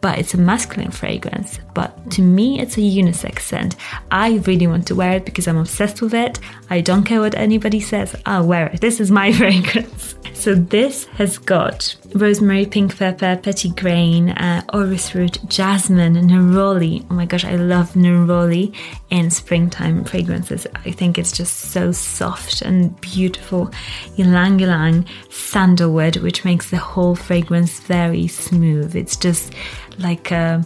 but 0.00 0.18
it's 0.18 0.34
a 0.34 0.38
masculine 0.38 0.90
fragrance. 0.90 1.58
But 1.74 2.10
to 2.12 2.22
me, 2.22 2.60
it's 2.60 2.76
a 2.76 2.80
unisex 2.80 3.40
scent. 3.40 3.76
I 4.10 4.36
really 4.46 4.66
want 4.66 4.86
to 4.88 4.94
wear 4.94 5.16
it 5.16 5.24
because 5.24 5.46
I'm 5.46 5.58
obsessed 5.58 6.02
with 6.02 6.14
it. 6.14 6.38
I 6.70 6.80
don't 6.80 7.04
care 7.04 7.20
what 7.20 7.34
anybody 7.34 7.80
says, 7.80 8.14
I'll 8.26 8.46
wear 8.46 8.66
it. 8.68 8.80
This 8.80 9.00
is 9.00 9.10
my 9.10 9.32
fragrance. 9.40 10.14
So 10.34 10.54
this 10.54 11.06
has 11.16 11.36
got 11.36 11.96
rosemary, 12.14 12.64
pink 12.64 12.96
pepper, 12.96 13.36
petitgrain, 13.42 14.40
uh, 14.40 14.62
orris 14.72 15.14
root, 15.14 15.38
jasmine, 15.48 16.14
neroli. 16.14 17.04
Oh 17.10 17.14
my 17.14 17.26
gosh, 17.26 17.44
I 17.44 17.56
love 17.56 17.94
neroli 17.94 18.74
in 19.10 19.30
springtime 19.30 20.04
fragrances. 20.04 20.66
I 20.74 20.92
think 20.92 21.18
it's 21.18 21.32
just 21.32 21.72
so 21.72 21.90
soft 21.92 22.62
and 22.62 22.98
beautiful. 23.00 23.70
Ylang 24.16 24.60
ylang, 24.60 25.06
sandalwood, 25.30 26.18
which 26.18 26.44
makes 26.44 26.70
the 26.70 26.76
whole 26.76 27.16
fragrance 27.16 27.80
very 27.80 28.28
smooth. 28.28 28.94
It's 28.94 29.16
just 29.16 29.52
like 29.98 30.30
a 30.30 30.64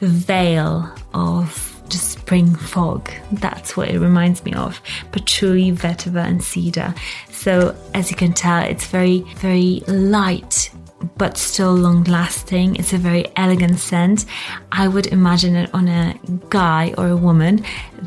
veil 0.00 0.92
of 1.14 1.68
just 1.88 2.10
spring 2.10 2.54
fog. 2.54 3.10
That's 3.32 3.76
what 3.76 3.88
it 3.88 3.98
reminds 3.98 4.44
me 4.44 4.52
of. 4.54 4.80
Patchouli, 5.12 5.72
vetiver, 5.72 6.24
and 6.24 6.42
cedar. 6.42 6.94
So, 7.30 7.76
as 7.94 8.10
you 8.10 8.16
can 8.16 8.32
tell, 8.32 8.62
it's 8.64 8.86
very, 8.86 9.20
very 9.36 9.82
light 9.86 10.70
but 11.16 11.36
still 11.36 11.74
long 11.74 12.04
lasting. 12.04 12.76
It's 12.76 12.92
a 12.92 12.98
very 12.98 13.26
elegant 13.36 13.78
scent. 13.78 14.26
I 14.70 14.88
would 14.88 15.08
imagine 15.08 15.56
it 15.56 15.72
on 15.74 15.88
a 15.88 16.18
guy 16.48 16.94
or 16.96 17.08
a 17.08 17.16
woman 17.16 17.64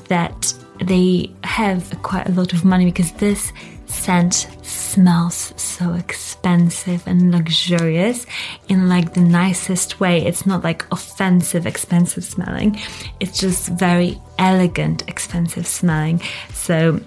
that 0.07 0.53
they 0.83 1.31
have 1.43 2.01
quite 2.03 2.27
a 2.27 2.31
lot 2.31 2.53
of 2.53 2.65
money 2.65 2.85
because 2.85 3.11
this 3.13 3.51
scent 3.87 4.47
smells 4.61 5.53
so 5.57 5.93
expensive 5.93 7.05
and 7.07 7.31
luxurious 7.31 8.25
in 8.69 8.87
like 8.87 9.13
the 9.13 9.21
nicest 9.21 9.99
way. 9.99 10.25
It's 10.25 10.45
not 10.45 10.63
like 10.63 10.85
offensive, 10.91 11.65
expensive 11.65 12.23
smelling. 12.23 12.79
It's 13.19 13.39
just 13.39 13.69
very 13.69 14.19
elegant, 14.39 15.07
expensive 15.07 15.67
smelling. 15.67 16.21
So 16.53 16.99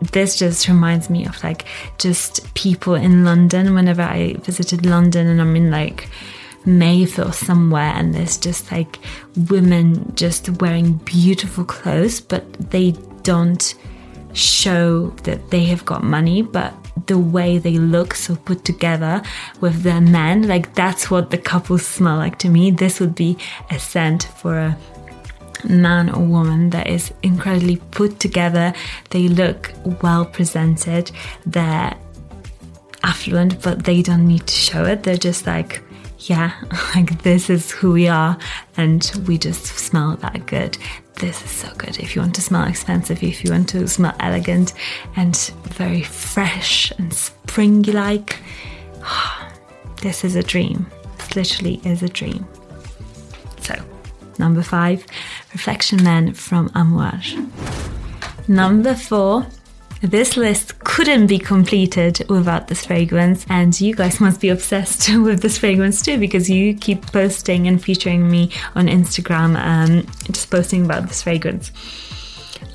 this 0.00 0.38
just 0.38 0.66
reminds 0.68 1.10
me 1.10 1.26
of 1.26 1.42
like 1.44 1.66
just 1.98 2.52
people 2.54 2.94
in 2.94 3.24
London 3.24 3.74
whenever 3.74 4.02
I 4.02 4.34
visited 4.34 4.86
London 4.86 5.26
and 5.26 5.40
I'm 5.40 5.54
in 5.56 5.70
like 5.70 6.08
Mayfair 6.64 7.32
somewhere 7.32 7.92
and 7.94 8.14
there's 8.14 8.36
just 8.36 8.70
like 8.70 8.98
women 9.48 10.14
just 10.14 10.48
wearing 10.60 10.94
beautiful 11.04 11.64
clothes 11.64 12.20
but 12.20 12.52
they 12.70 12.92
don't 13.22 13.74
show 14.32 15.10
that 15.24 15.50
they 15.50 15.64
have 15.64 15.84
got 15.84 16.02
money, 16.02 16.42
but 16.42 16.74
the 17.06 17.18
way 17.18 17.58
they 17.58 17.78
look 17.78 18.14
so 18.14 18.36
put 18.36 18.64
together 18.64 19.22
with 19.60 19.82
their 19.82 20.00
men, 20.00 20.46
like 20.46 20.74
that's 20.74 21.10
what 21.10 21.30
the 21.30 21.38
couples 21.38 21.86
smell 21.86 22.16
like 22.16 22.38
to 22.38 22.48
me. 22.48 22.70
This 22.70 23.00
would 23.00 23.14
be 23.14 23.36
a 23.70 23.78
scent 23.78 24.24
for 24.36 24.58
a 24.58 24.78
man 25.68 26.10
or 26.10 26.24
woman 26.24 26.70
that 26.70 26.86
is 26.86 27.12
incredibly 27.22 27.76
put 27.90 28.20
together. 28.20 28.72
They 29.10 29.28
look 29.28 29.72
well 30.02 30.24
presented. 30.24 31.10
They're 31.46 31.94
affluent, 33.02 33.62
but 33.62 33.84
they 33.84 34.02
don't 34.02 34.26
need 34.26 34.46
to 34.46 34.54
show 34.54 34.84
it. 34.84 35.02
They're 35.02 35.16
just 35.16 35.46
like, 35.46 35.82
yeah, 36.20 36.52
like 36.94 37.22
this 37.22 37.50
is 37.50 37.70
who 37.70 37.92
we 37.92 38.08
are, 38.08 38.38
and 38.76 39.10
we 39.26 39.38
just 39.38 39.66
smell 39.66 40.16
that 40.16 40.46
good 40.46 40.76
this 41.20 41.44
is 41.44 41.50
so 41.50 41.68
good. 41.76 41.98
If 41.98 42.16
you 42.16 42.22
want 42.22 42.34
to 42.36 42.40
smell 42.40 42.66
expensive, 42.66 43.22
if 43.22 43.44
you 43.44 43.50
want 43.50 43.68
to 43.70 43.86
smell 43.86 44.14
elegant 44.20 44.72
and 45.16 45.36
very 45.64 46.02
fresh 46.02 46.90
and 46.92 47.12
springy 47.12 47.92
like, 47.92 48.38
this 50.02 50.24
is 50.24 50.34
a 50.34 50.42
dream. 50.42 50.86
This 51.18 51.36
literally 51.36 51.80
is 51.84 52.02
a 52.02 52.08
dream. 52.08 52.46
So, 53.60 53.74
number 54.38 54.62
five, 54.62 55.04
Reflection 55.52 56.02
Man 56.02 56.32
from 56.32 56.70
Amouage. 56.70 57.36
Number 58.48 58.94
four, 58.94 59.46
this 60.02 60.36
list 60.36 60.78
couldn't 60.80 61.26
be 61.26 61.38
completed 61.38 62.24
without 62.28 62.68
this 62.68 62.86
fragrance, 62.86 63.44
and 63.48 63.78
you 63.80 63.94
guys 63.94 64.20
must 64.20 64.40
be 64.40 64.48
obsessed 64.48 65.08
with 65.16 65.42
this 65.42 65.58
fragrance 65.58 66.02
too 66.02 66.18
because 66.18 66.48
you 66.48 66.74
keep 66.74 67.06
posting 67.12 67.68
and 67.68 67.82
featuring 67.82 68.30
me 68.30 68.50
on 68.74 68.86
Instagram, 68.86 69.56
um, 69.56 70.06
just 70.24 70.50
posting 70.50 70.84
about 70.84 71.08
this 71.08 71.22
fragrance. 71.22 71.70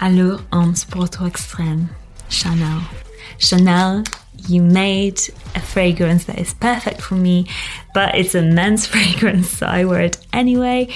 Allure 0.01 0.39
Homme 0.51 0.75
Sport 0.75 1.11
Extrême, 1.13 1.89
Chanel. 2.29 2.81
Chanel 3.37 4.03
you 4.47 4.61
made 4.61 5.19
a 5.55 5.59
fragrance 5.59 6.25
that 6.25 6.39
is 6.39 6.53
perfect 6.53 7.01
for 7.01 7.15
me, 7.15 7.47
but 7.93 8.15
it's 8.15 8.35
a 8.35 8.41
men's 8.41 8.85
fragrance, 8.93 9.49
so 9.49 9.65
I 9.65 9.85
wear 9.85 10.01
it 10.01 10.25
anyway. 10.33 10.89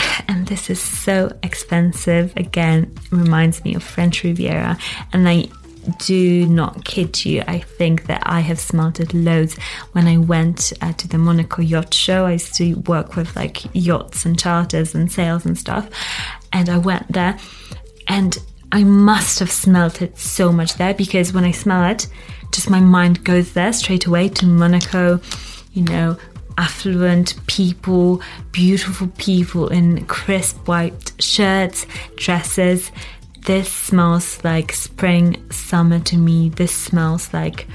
And 0.28 0.46
this 0.46 0.70
is 0.70 0.80
so 0.80 1.36
expensive. 1.42 2.32
Again, 2.36 2.94
reminds 3.10 3.64
me 3.64 3.74
of 3.74 3.82
French 3.82 4.22
Riviera. 4.22 4.78
And 5.12 5.28
I 5.28 5.48
do 5.98 6.46
not 6.46 6.84
kid 6.84 7.24
you. 7.24 7.42
I 7.46 7.58
think 7.58 8.06
that 8.06 8.22
I 8.26 8.40
have 8.40 8.60
smelled 8.60 9.00
it 9.00 9.14
loads 9.14 9.56
when 9.92 10.06
I 10.06 10.18
went 10.18 10.72
uh, 10.80 10.92
to 10.92 11.08
the 11.08 11.18
Monaco 11.18 11.62
Yacht 11.62 11.94
Show. 11.94 12.26
I 12.26 12.32
used 12.32 12.54
to 12.56 12.74
work 12.74 13.16
with 13.16 13.34
like 13.34 13.64
yachts 13.74 14.24
and 14.24 14.38
charters 14.38 14.94
and 14.94 15.10
sales 15.10 15.44
and 15.46 15.58
stuff. 15.58 15.88
And 16.52 16.68
I 16.68 16.78
went 16.78 17.12
there 17.12 17.38
and 18.08 18.38
I 18.72 18.84
must 18.84 19.38
have 19.40 19.50
smelled 19.50 20.00
it 20.02 20.18
so 20.18 20.52
much 20.52 20.74
there 20.74 20.94
because 20.94 21.32
when 21.32 21.44
I 21.44 21.50
smell 21.50 21.90
it, 21.90 22.06
just 22.52 22.70
my 22.70 22.80
mind 22.80 23.24
goes 23.24 23.52
there 23.52 23.72
straight 23.72 24.06
away 24.06 24.28
to 24.28 24.46
Monaco, 24.46 25.20
you 25.72 25.84
know, 25.84 26.16
affluent 26.58 27.34
people, 27.46 28.20
beautiful 28.52 29.08
people 29.18 29.68
in 29.68 30.06
crisp 30.06 30.68
white 30.68 31.12
shirts, 31.18 31.86
dresses. 32.16 32.90
This 33.46 33.72
smells 33.72 34.42
like 34.44 34.72
spring, 34.72 35.50
summer 35.50 36.00
to 36.00 36.16
me. 36.16 36.50
This 36.50 36.74
smells 36.74 37.32
like 37.32 37.66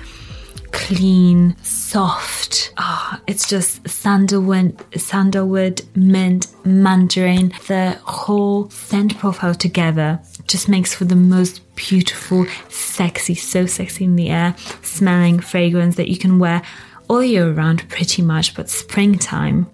clean, 0.76 1.56
soft. 1.64 2.74
Oh, 2.78 3.20
it's 3.28 3.48
just 3.48 3.88
sandalwood, 3.88 4.78
sandalwood, 5.00 5.82
mint, 5.96 6.48
mandarin. 6.66 7.54
The 7.68 7.98
whole 8.04 8.70
scent 8.70 9.18
profile 9.18 9.56
together 9.56 10.20
just 10.48 10.68
makes 10.68 10.94
for 10.94 11.06
the 11.06 11.16
most 11.16 11.62
beautiful, 11.76 12.46
sexy, 12.70 13.36
so 13.36 13.66
sexy 13.66 14.04
in 14.04 14.16
the 14.16 14.30
air, 14.30 14.56
smelling 14.82 15.40
fragrance 15.40 15.96
that 15.96 16.10
you 16.10 16.18
can 16.18 16.40
wear 16.40 16.62
all 17.08 17.24
year 17.24 17.52
round 17.52 17.88
pretty 17.90 18.22
much, 18.22 18.56
but 18.56 18.70
springtime, 18.70 19.68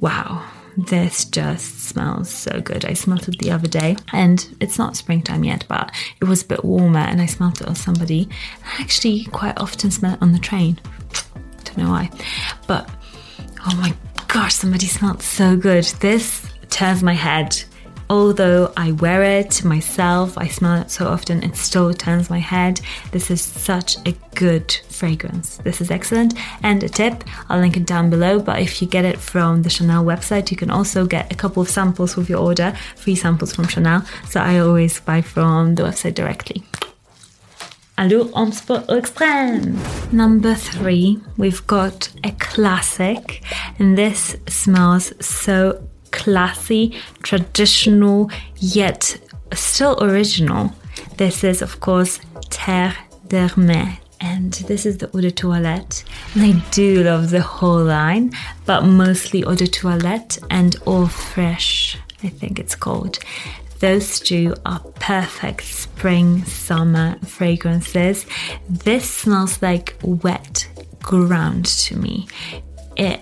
wow 0.00 0.44
this 0.78 1.24
just 1.24 1.88
smells 1.88 2.30
so 2.30 2.60
good. 2.60 2.84
I 2.84 2.92
smelled 2.92 3.28
it 3.28 3.38
the 3.40 3.50
other 3.50 3.66
day 3.66 3.96
and 4.12 4.48
it's 4.60 4.78
not 4.78 4.96
springtime 4.96 5.42
yet, 5.42 5.64
but 5.66 5.90
it 6.20 6.24
was 6.24 6.42
a 6.42 6.46
bit 6.46 6.64
warmer 6.64 7.00
and 7.00 7.20
I 7.20 7.26
smelled 7.26 7.60
it 7.60 7.66
on 7.66 7.74
somebody. 7.74 8.28
I 8.64 8.80
actually 8.80 9.24
quite 9.24 9.58
often 9.58 9.90
smell 9.90 10.14
it 10.14 10.22
on 10.22 10.32
the 10.32 10.38
train. 10.38 10.78
Don't 11.64 11.78
know 11.78 11.90
why. 11.90 12.10
But 12.68 12.88
oh 13.66 13.74
my 13.74 13.92
gosh, 14.28 14.54
somebody 14.54 14.86
smelled 14.86 15.20
so 15.20 15.56
good. 15.56 15.84
This 15.98 16.48
turns 16.70 17.02
my 17.02 17.14
head 17.14 17.60
Although 18.10 18.72
I 18.74 18.92
wear 18.92 19.22
it 19.22 19.64
myself, 19.64 20.38
I 20.38 20.48
smell 20.48 20.80
it 20.80 20.90
so 20.90 21.06
often, 21.06 21.42
it 21.42 21.56
still 21.56 21.92
turns 21.92 22.30
my 22.30 22.38
head. 22.38 22.80
This 23.12 23.30
is 23.30 23.42
such 23.42 23.98
a 24.06 24.12
good 24.34 24.72
fragrance. 24.88 25.58
This 25.58 25.82
is 25.82 25.90
excellent. 25.90 26.32
And 26.62 26.82
a 26.82 26.88
tip, 26.88 27.22
I'll 27.50 27.60
link 27.60 27.76
it 27.76 27.84
down 27.84 28.08
below. 28.08 28.40
But 28.40 28.60
if 28.60 28.80
you 28.80 28.88
get 28.88 29.04
it 29.04 29.18
from 29.18 29.62
the 29.62 29.68
Chanel 29.68 30.04
website, 30.04 30.50
you 30.50 30.56
can 30.56 30.70
also 30.70 31.04
get 31.04 31.30
a 31.30 31.34
couple 31.34 31.62
of 31.62 31.68
samples 31.68 32.16
with 32.16 32.30
your 32.30 32.40
order, 32.40 32.72
free 32.96 33.14
samples 33.14 33.54
from 33.54 33.68
Chanel. 33.68 34.02
So 34.30 34.40
I 34.40 34.58
always 34.58 35.00
buy 35.00 35.20
from 35.20 35.74
the 35.74 35.82
website 35.82 36.14
directly. 36.14 36.62
Allure 37.98 38.30
Homme 38.32 38.52
Sport 38.52 38.86
Extrême. 38.86 39.76
Number 40.12 40.54
three, 40.54 41.20
we've 41.36 41.66
got 41.66 42.08
a 42.22 42.30
classic, 42.30 43.42
and 43.78 43.98
this 43.98 44.36
smells 44.46 45.12
so 45.20 45.82
classy, 46.10 46.94
traditional, 47.22 48.30
yet 48.56 49.18
still 49.54 50.02
original. 50.02 50.72
This 51.16 51.44
is, 51.44 51.62
of 51.62 51.80
course, 51.80 52.20
Terre 52.50 52.94
d'Hermès. 53.28 53.98
And 54.20 54.52
this 54.52 54.84
is 54.84 54.98
the 54.98 55.08
eau 55.16 55.20
de 55.20 55.30
toilette. 55.30 56.02
And 56.34 56.42
I 56.44 56.70
do 56.70 57.04
love 57.04 57.30
the 57.30 57.40
whole 57.40 57.84
line, 57.84 58.32
but 58.66 58.82
mostly 58.82 59.44
eau 59.44 59.54
de 59.54 59.68
toilette 59.68 60.38
and 60.50 60.74
eau 60.86 61.06
Fresh, 61.06 61.98
I 62.24 62.28
think 62.28 62.58
it's 62.58 62.74
called. 62.74 63.20
Those 63.78 64.18
two 64.18 64.54
are 64.66 64.80
perfect 64.98 65.64
spring 65.64 66.44
summer 66.44 67.16
fragrances. 67.24 68.26
This 68.68 69.08
smells 69.08 69.62
like 69.62 69.96
wet 70.02 70.68
ground 71.00 71.66
to 71.66 71.96
me. 71.96 72.26
It 72.96 73.20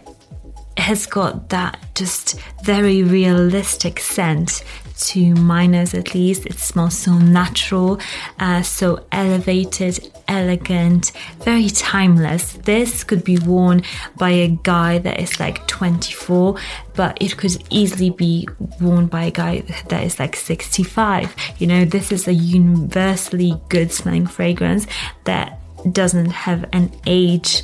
has 0.79 1.07
got 1.07 1.49
that 1.51 1.79
just 1.95 2.39
very 2.63 3.03
realistic 3.03 3.99
scent 3.99 4.63
to 4.99 5.35
nose 5.35 5.95
at 5.95 6.15
least. 6.15 6.47
It 6.47 6.59
smells 6.59 6.97
so 6.97 7.19
natural, 7.19 8.01
uh, 8.39 8.63
so 8.63 9.05
elevated, 9.13 10.11
elegant, 10.29 11.13
very 11.41 11.69
timeless. 11.69 12.55
This 12.55 13.05
could 13.05 13.25
be 13.25 13.39
worn 13.39 13.83
by 14.17 14.31
a 14.31 14.49
guy 14.49 14.99
that 14.99 15.21
is 15.21 15.39
like 15.39 15.67
24, 15.67 16.57
but 16.95 17.17
it 17.21 17.37
could 17.37 17.63
easily 17.71 18.11
be 18.11 18.49
worn 18.81 19.07
by 19.07 19.25
a 19.25 19.31
guy 19.31 19.63
that 19.89 20.03
is 20.03 20.19
like 20.19 20.37
65. 20.37 21.35
You 21.59 21.67
know, 21.67 21.85
this 21.85 22.13
is 22.13 22.27
a 22.27 22.35
universally 22.35 23.61
good 23.69 23.93
smelling 23.93 24.27
fragrance 24.27 24.87
that 25.25 25.61
doesn't 25.93 26.31
have 26.31 26.69
an 26.73 26.91
age 27.07 27.63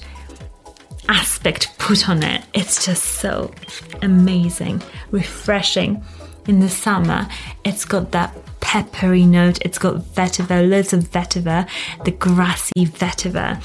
aspect 1.09 1.77
put 1.79 2.09
on 2.09 2.23
it. 2.23 2.43
It's 2.55 2.85
just 2.85 3.03
so 3.05 3.53
amazing, 4.03 4.83
refreshing. 5.11 6.05
In 6.49 6.59
the 6.59 6.69
summer, 6.69 7.29
it's 7.65 7.85
got 7.85 8.11
that 8.13 8.37
peppery 8.61 9.25
note, 9.25 9.59
it's 9.63 9.79
got 9.79 9.97
vetiver, 9.97 10.69
loads 10.69 10.93
of 10.93 11.05
vetiver, 11.05 11.69
the 12.05 12.11
grassy 12.11 12.87
vetiver. 12.87 13.63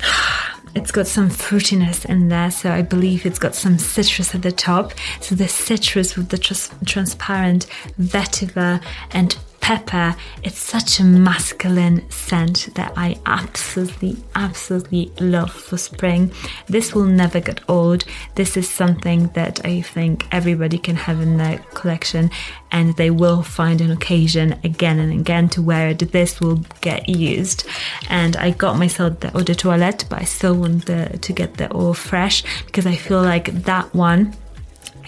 It's 0.76 0.90
got 0.90 1.06
some 1.06 1.28
fruitiness 1.30 2.04
in 2.04 2.30
there, 2.30 2.50
so 2.50 2.72
I 2.72 2.82
believe 2.82 3.24
it's 3.24 3.38
got 3.38 3.54
some 3.54 3.78
citrus 3.78 4.34
at 4.34 4.42
the 4.42 4.50
top. 4.50 4.92
So 5.20 5.36
the 5.36 5.46
citrus 5.46 6.16
with 6.16 6.30
the 6.30 6.38
tr- 6.38 6.74
transparent 6.84 7.66
vetiver 7.96 8.82
and 9.12 9.36
pepper. 9.64 10.14
It's 10.42 10.58
such 10.58 11.00
a 11.00 11.04
masculine 11.04 12.04
scent 12.10 12.68
that 12.74 12.92
I 12.98 13.16
absolutely, 13.24 14.18
absolutely 14.34 15.10
love 15.18 15.50
for 15.50 15.78
spring. 15.78 16.32
This 16.66 16.94
will 16.94 17.06
never 17.06 17.40
get 17.40 17.62
old. 17.66 18.04
This 18.34 18.58
is 18.58 18.68
something 18.68 19.28
that 19.28 19.64
I 19.64 19.80
think 19.80 20.26
everybody 20.30 20.76
can 20.76 20.96
have 20.96 21.18
in 21.18 21.38
their 21.38 21.60
collection 21.72 22.30
and 22.72 22.94
they 22.96 23.08
will 23.08 23.42
find 23.42 23.80
an 23.80 23.90
occasion 23.90 24.60
again 24.64 24.98
and 24.98 25.10
again 25.18 25.48
to 25.50 25.62
wear 25.62 25.88
it. 25.88 26.12
This 26.12 26.42
will 26.42 26.60
get 26.82 27.08
used. 27.08 27.66
And 28.10 28.36
I 28.36 28.50
got 28.50 28.76
myself 28.76 29.20
the 29.20 29.34
eau 29.34 29.44
de 29.44 29.54
toilette, 29.54 30.04
but 30.10 30.20
I 30.20 30.24
still 30.24 30.56
want 30.56 30.84
the, 30.84 31.18
to 31.22 31.32
get 31.32 31.54
the 31.54 31.72
eau 31.72 31.94
fresh 31.94 32.44
because 32.66 32.84
I 32.84 32.96
feel 32.96 33.22
like 33.22 33.46
that 33.64 33.94
one 33.94 34.34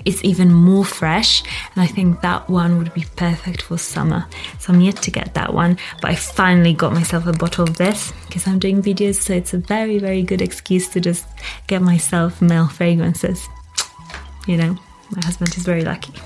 it's 0.06 0.24
even 0.24 0.54
more 0.54 0.84
fresh 0.84 1.42
and 1.74 1.82
I 1.82 1.86
think 1.88 2.20
that 2.20 2.48
one 2.48 2.78
would 2.78 2.94
be 2.94 3.04
perfect 3.16 3.62
for 3.62 3.76
summer. 3.76 4.26
So 4.60 4.72
I'm 4.72 4.80
yet 4.80 4.96
to 5.02 5.10
get 5.10 5.34
that 5.34 5.52
one, 5.52 5.78
but 6.00 6.12
I 6.12 6.14
finally 6.14 6.72
got 6.72 6.92
myself 6.92 7.26
a 7.26 7.32
bottle 7.32 7.64
of 7.64 7.76
this 7.76 8.12
because 8.26 8.46
I'm 8.46 8.60
doing 8.60 8.80
videos, 8.80 9.16
so 9.16 9.34
it's 9.34 9.52
a 9.52 9.58
very, 9.58 9.98
very 9.98 10.22
good 10.22 10.40
excuse 10.40 10.88
to 10.90 11.00
just 11.00 11.26
get 11.66 11.82
myself 11.82 12.40
male 12.40 12.68
fragrances. 12.68 13.48
You 14.46 14.56
know, 14.56 14.78
my 15.10 15.24
husband 15.24 15.54
is 15.56 15.64
very 15.64 15.84
lucky. 15.84 16.14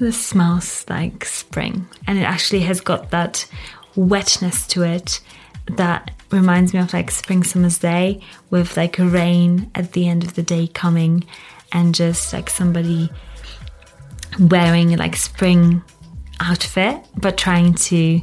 This 0.00 0.24
smells 0.24 0.84
like 0.88 1.24
spring 1.24 1.88
and 2.06 2.20
it 2.20 2.22
actually 2.22 2.60
has 2.60 2.80
got 2.80 3.10
that 3.10 3.48
wetness 3.96 4.64
to 4.68 4.84
it 4.84 5.20
that 5.76 6.10
reminds 6.30 6.74
me 6.74 6.80
of 6.80 6.92
like 6.92 7.10
spring 7.10 7.42
summer's 7.42 7.78
day 7.78 8.20
with 8.50 8.76
like 8.76 8.98
a 8.98 9.04
rain 9.04 9.70
at 9.74 9.92
the 9.92 10.08
end 10.08 10.24
of 10.24 10.34
the 10.34 10.42
day 10.42 10.66
coming 10.66 11.24
and 11.72 11.94
just 11.94 12.32
like 12.32 12.50
somebody 12.50 13.10
wearing 14.38 14.96
like 14.96 15.16
spring 15.16 15.82
outfit 16.40 17.04
but 17.16 17.36
trying 17.36 17.74
to 17.74 18.20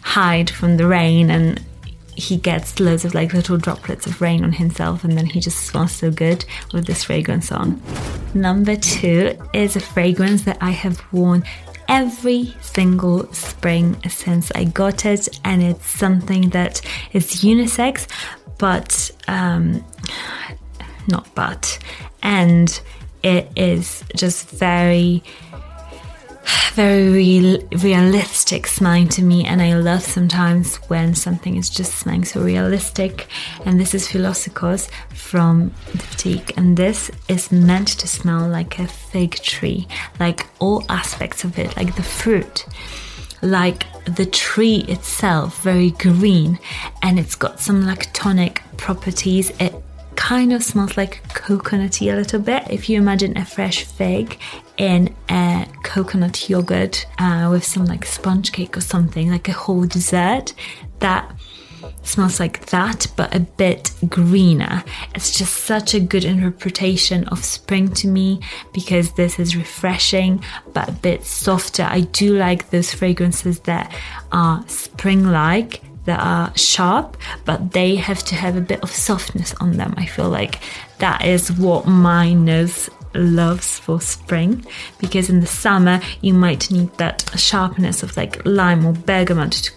hide 0.00 0.50
from 0.50 0.76
the 0.76 0.86
rain 0.86 1.30
and 1.30 1.62
he 2.16 2.36
gets 2.36 2.78
loads 2.78 3.04
of 3.04 3.14
like 3.14 3.32
little 3.32 3.56
droplets 3.56 4.06
of 4.06 4.20
rain 4.20 4.44
on 4.44 4.52
himself 4.52 5.04
and 5.04 5.18
then 5.18 5.26
he 5.26 5.40
just 5.40 5.66
smells 5.66 5.92
so 5.92 6.10
good 6.10 6.44
with 6.72 6.86
this 6.86 7.04
fragrance 7.04 7.50
on. 7.50 7.80
Number 8.34 8.76
two 8.76 9.36
is 9.52 9.76
a 9.76 9.80
fragrance 9.80 10.44
that 10.44 10.58
I 10.60 10.70
have 10.70 11.02
worn 11.12 11.44
every 11.88 12.54
single 12.60 13.32
spring 13.32 13.96
since 14.08 14.50
I 14.54 14.64
got 14.64 15.04
it, 15.04 15.28
and 15.44 15.62
it's 15.62 15.86
something 15.86 16.50
that 16.50 16.80
is 17.12 17.42
unisex, 17.42 18.06
but 18.58 19.10
um, 19.28 19.84
not 21.08 21.28
but, 21.34 21.78
and 22.22 22.80
it 23.22 23.50
is 23.56 24.04
just 24.16 24.48
very 24.50 25.22
very 26.74 27.08
real, 27.08 27.60
realistic 27.82 28.66
smelling 28.66 29.08
to 29.08 29.22
me, 29.22 29.44
and 29.44 29.62
I 29.62 29.74
love 29.74 30.02
sometimes 30.02 30.76
when 30.88 31.14
something 31.14 31.56
is 31.56 31.70
just 31.70 31.94
smelling 31.94 32.24
so 32.24 32.40
realistic. 32.42 33.28
And 33.64 33.78
this 33.78 33.94
is 33.94 34.08
Philosophos 34.08 34.88
from 35.10 35.70
Diptyque, 35.92 36.56
and 36.56 36.76
this 36.76 37.10
is 37.28 37.52
meant 37.52 37.88
to 37.98 38.08
smell 38.08 38.48
like 38.48 38.78
a 38.78 38.86
fig 38.86 39.34
tree, 39.36 39.86
like 40.18 40.46
all 40.58 40.84
aspects 40.88 41.44
of 41.44 41.58
it, 41.58 41.76
like 41.76 41.96
the 41.96 42.02
fruit 42.02 42.66
like 43.42 43.86
the 44.06 44.24
tree 44.24 44.78
itself, 44.88 45.62
very 45.62 45.90
green, 45.90 46.58
and 47.02 47.18
it's 47.18 47.34
got 47.34 47.60
some 47.60 47.84
lactonic 47.84 48.60
properties. 48.78 49.50
It 49.60 49.74
kind 50.16 50.52
of 50.52 50.62
smells 50.64 50.96
like 50.96 51.22
coconutty 51.34 52.12
a 52.12 52.16
little 52.16 52.40
bit. 52.40 52.64
If 52.70 52.88
you 52.88 52.98
imagine 52.98 53.36
a 53.36 53.44
fresh 53.44 53.84
fig 53.84 54.38
in 54.76 55.14
a 55.30 55.66
coconut 55.82 56.48
yogurt 56.48 57.06
uh, 57.18 57.48
with 57.50 57.64
some 57.64 57.84
like 57.84 58.04
sponge 58.04 58.52
cake 58.52 58.76
or 58.76 58.80
something, 58.80 59.30
like 59.30 59.48
a 59.48 59.52
whole 59.52 59.84
dessert, 59.84 60.52
that 61.00 61.30
smells 62.02 62.40
like 62.40 62.66
that, 62.66 63.06
but 63.16 63.34
a 63.34 63.40
bit 63.40 63.92
greener. 64.08 64.84
It's 65.14 65.36
just 65.36 65.64
such 65.64 65.94
a 65.94 66.00
good 66.00 66.24
interpretation 66.24 67.28
of 67.28 67.44
spring 67.44 67.92
to 67.94 68.08
me 68.08 68.40
because 68.72 69.12
this 69.12 69.38
is 69.38 69.56
refreshing 69.56 70.42
but 70.72 70.88
a 70.88 70.92
bit 70.92 71.24
softer. 71.24 71.82
I 71.84 72.00
do 72.00 72.36
like 72.36 72.70
those 72.70 72.92
fragrances 72.92 73.60
that 73.60 73.94
are 74.32 74.64
spring 74.68 75.26
like. 75.30 75.82
That 76.04 76.20
are 76.20 76.54
sharp, 76.54 77.16
but 77.46 77.72
they 77.72 77.96
have 77.96 78.22
to 78.24 78.34
have 78.34 78.58
a 78.58 78.60
bit 78.60 78.82
of 78.82 78.90
softness 78.90 79.54
on 79.54 79.78
them. 79.78 79.94
I 79.96 80.04
feel 80.04 80.28
like 80.28 80.60
that 80.98 81.24
is 81.24 81.50
what 81.50 81.86
my 81.86 82.34
nose 82.34 82.90
loves 83.14 83.78
for 83.78 84.00
spring 84.00 84.64
because 84.98 85.30
in 85.30 85.40
the 85.40 85.46
summer 85.46 86.00
you 86.20 86.34
might 86.34 86.70
need 86.70 86.92
that 86.98 87.28
sharpness 87.36 88.02
of 88.02 88.16
like 88.16 88.44
lime 88.44 88.84
or 88.84 88.92
bergamot 88.92 89.52
to 89.52 89.72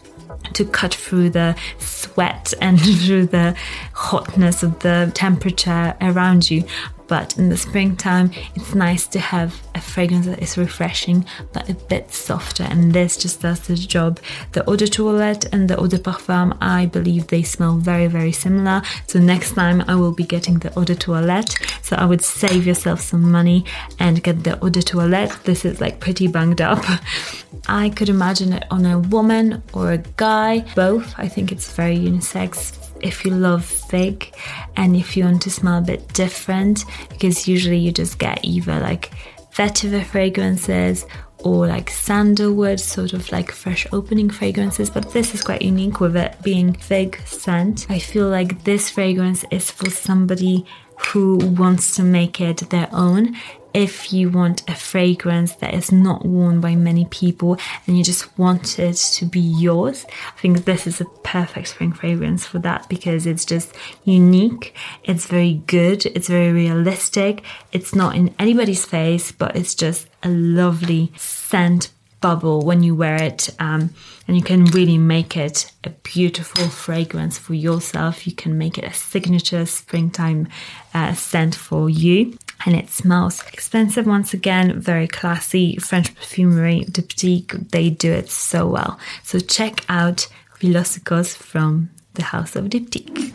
to 0.54 0.66
cut 0.66 0.94
through 0.94 1.30
the 1.30 1.56
sweat 1.78 2.54
and 2.62 2.80
through 3.02 3.26
the 3.28 3.56
hotness 3.94 4.64
of 4.64 4.80
the 4.80 5.12
temperature 5.14 5.96
around 6.02 6.50
you. 6.50 6.64
But 7.08 7.38
in 7.38 7.50
the 7.50 7.58
springtime, 7.58 8.32
it's 8.56 8.76
nice 8.76 9.08
to 9.08 9.20
have 9.20 9.56
a 9.76 9.82
fragrance 9.82 10.26
that 10.26 10.42
is 10.42 10.58
refreshing 10.58 11.26
but 11.54 11.70
a 11.70 11.74
bit 11.74 12.14
softer, 12.14 12.64
and 12.64 12.94
this 12.94 13.18
just 13.18 13.42
does 13.42 13.62
the 13.62 13.76
job. 13.76 14.20
The 14.52 14.68
Eau 14.70 14.76
de 14.76 14.88
Toilette 14.88 15.46
and 15.54 15.70
the 15.70 15.78
Eau 15.78 15.88
de 15.88 16.00
Parfum, 16.00 16.58
I 16.62 16.86
believe 16.88 17.28
they 17.28 17.44
smell 17.44 17.78
very, 17.78 18.08
very 18.08 18.32
similar. 18.32 18.82
So 19.08 19.20
next 19.20 19.54
time 19.54 19.84
I 19.88 19.96
will 19.96 20.12
be 20.12 20.24
getting 20.24 20.60
the 20.60 20.78
Eau 20.78 20.84
de 20.84 20.96
Toilette. 20.96 21.56
So 21.82 21.96
I 21.96 22.06
would 22.06 22.24
save 22.24 22.68
yourself 22.68 23.02
some 23.02 23.32
money 23.32 23.66
and 24.00 24.24
get 24.24 24.44
the 24.44 24.60
Eau 24.64 24.70
de 24.70 24.82
Toilette. 24.82 25.38
This 25.44 25.66
is 25.66 25.80
like 25.80 26.00
pretty 26.00 26.28
banged 26.28 26.62
up. 26.62 26.84
I 27.68 27.90
could 27.90 28.10
imagine 28.10 28.54
it 28.54 28.66
on 28.72 28.86
a 28.86 29.00
woman 29.00 29.64
or 29.74 29.94
a 29.94 29.98
guy, 29.98 30.66
both. 30.76 31.14
I 31.18 31.28
think 31.28 31.52
it's 31.52 31.72
very 31.72 31.98
unisex 31.98 32.87
if 33.02 33.26
you 33.26 33.32
love 33.32 33.66
fig 33.66 34.34
and 34.76 34.96
if 34.96 35.16
you 35.16 35.24
want 35.24 35.42
to 35.42 35.52
smell 35.52 35.80
a 35.80 35.82
bit 35.82 36.08
different 36.14 36.86
because 37.10 37.48
usually 37.48 37.78
you 37.78 37.92
just 37.92 38.20
get 38.20 38.44
either 38.44 38.80
like 38.80 39.12
vetiver 39.54 40.04
fragrances 40.04 41.06
or 41.40 41.68
like 41.68 41.90
sandalwood 41.90 42.80
sort 42.80 43.14
of 43.14 43.32
like 43.32 43.52
fresh 43.52 43.86
opening 43.92 44.30
fragrances 44.30 44.90
but 44.90 45.12
this 45.12 45.34
is 45.34 45.44
quite 45.44 45.62
unique 45.62 46.00
with 46.00 46.16
it 46.16 46.36
being 46.42 46.74
fig 46.74 47.20
scent. 47.26 47.86
I 47.90 48.00
feel 48.00 48.28
like 48.28 48.64
this 48.64 48.90
fragrance 48.90 49.46
is 49.52 49.70
for 49.70 49.90
somebody 49.90 50.66
who 50.98 51.38
wants 51.38 51.96
to 51.96 52.04
make 52.04 52.42
it 52.42 52.70
their 52.70 52.90
own. 52.92 53.36
If 53.74 54.12
you 54.12 54.32
want 54.32 54.68
a 54.68 54.74
fragrance 54.74 55.54
that 55.56 55.74
is 55.74 55.92
not 55.92 56.26
worn 56.26 56.62
by 56.62 56.76
many 56.76 57.06
people 57.06 57.60
and 57.86 57.96
you 57.96 58.04
just 58.04 58.36
want 58.38 58.80
it 58.80 58.96
to 58.96 59.26
be 59.26 59.40
yours, 59.40 60.06
I 60.10 60.40
think 60.42 60.66
this 60.66 60.88
is 60.88 61.00
a 61.00 61.06
perfect 61.06 61.68
spring 61.68 61.92
fragrance 61.94 62.46
for 62.46 62.58
that 62.60 62.90
because 62.90 63.28
it's 63.28 63.46
just 63.46 63.76
unique, 64.04 64.76
it's 65.04 65.28
very 65.28 65.62
good, 65.68 66.08
it's 66.08 66.28
very 66.28 66.52
realistic, 66.52 67.44
it's 67.72 67.94
not 67.94 68.16
in 68.16 68.34
anybody's 68.40 68.86
face, 68.86 69.32
but 69.32 69.56
it's 69.56 69.76
just 69.76 70.08
a 70.24 70.30
lovely 70.30 71.12
scent 71.16 71.90
bubble 72.22 72.62
when 72.62 72.84
you 72.84 72.96
wear 72.96 73.22
it 73.22 73.50
um, 73.60 73.94
and 74.28 74.36
you 74.36 74.44
can 74.44 74.66
really 74.66 74.98
make 74.98 75.38
it 75.38 75.72
a 75.84 75.90
beautiful 75.90 76.68
fragrance 76.68 77.38
for 77.38 77.54
yourself 77.54 78.26
you 78.26 78.34
can 78.34 78.58
make 78.58 78.78
it 78.78 78.84
a 78.84 78.94
signature 78.94 79.66
springtime 79.66 80.48
uh, 80.94 81.14
scent 81.14 81.54
for 81.54 81.90
you 81.90 82.38
and 82.66 82.76
it 82.76 82.90
smells 82.90 83.44
expensive 83.54 84.08
once 84.08 84.34
again, 84.34 84.80
very 84.80 85.08
classy. 85.08 85.78
French 85.78 86.14
perfumery, 86.16 86.86
Diptyque, 86.86 87.70
they 87.70 87.90
do 87.90 88.12
it 88.12 88.30
so 88.30 88.68
well. 88.68 89.00
So 89.24 89.40
check 89.40 89.86
out 89.90 90.28
Philosophos 90.56 91.36
from 91.36 91.90
the 92.16 92.24
House 92.24 92.56
of 92.56 92.66
Diptyque. 92.66 93.32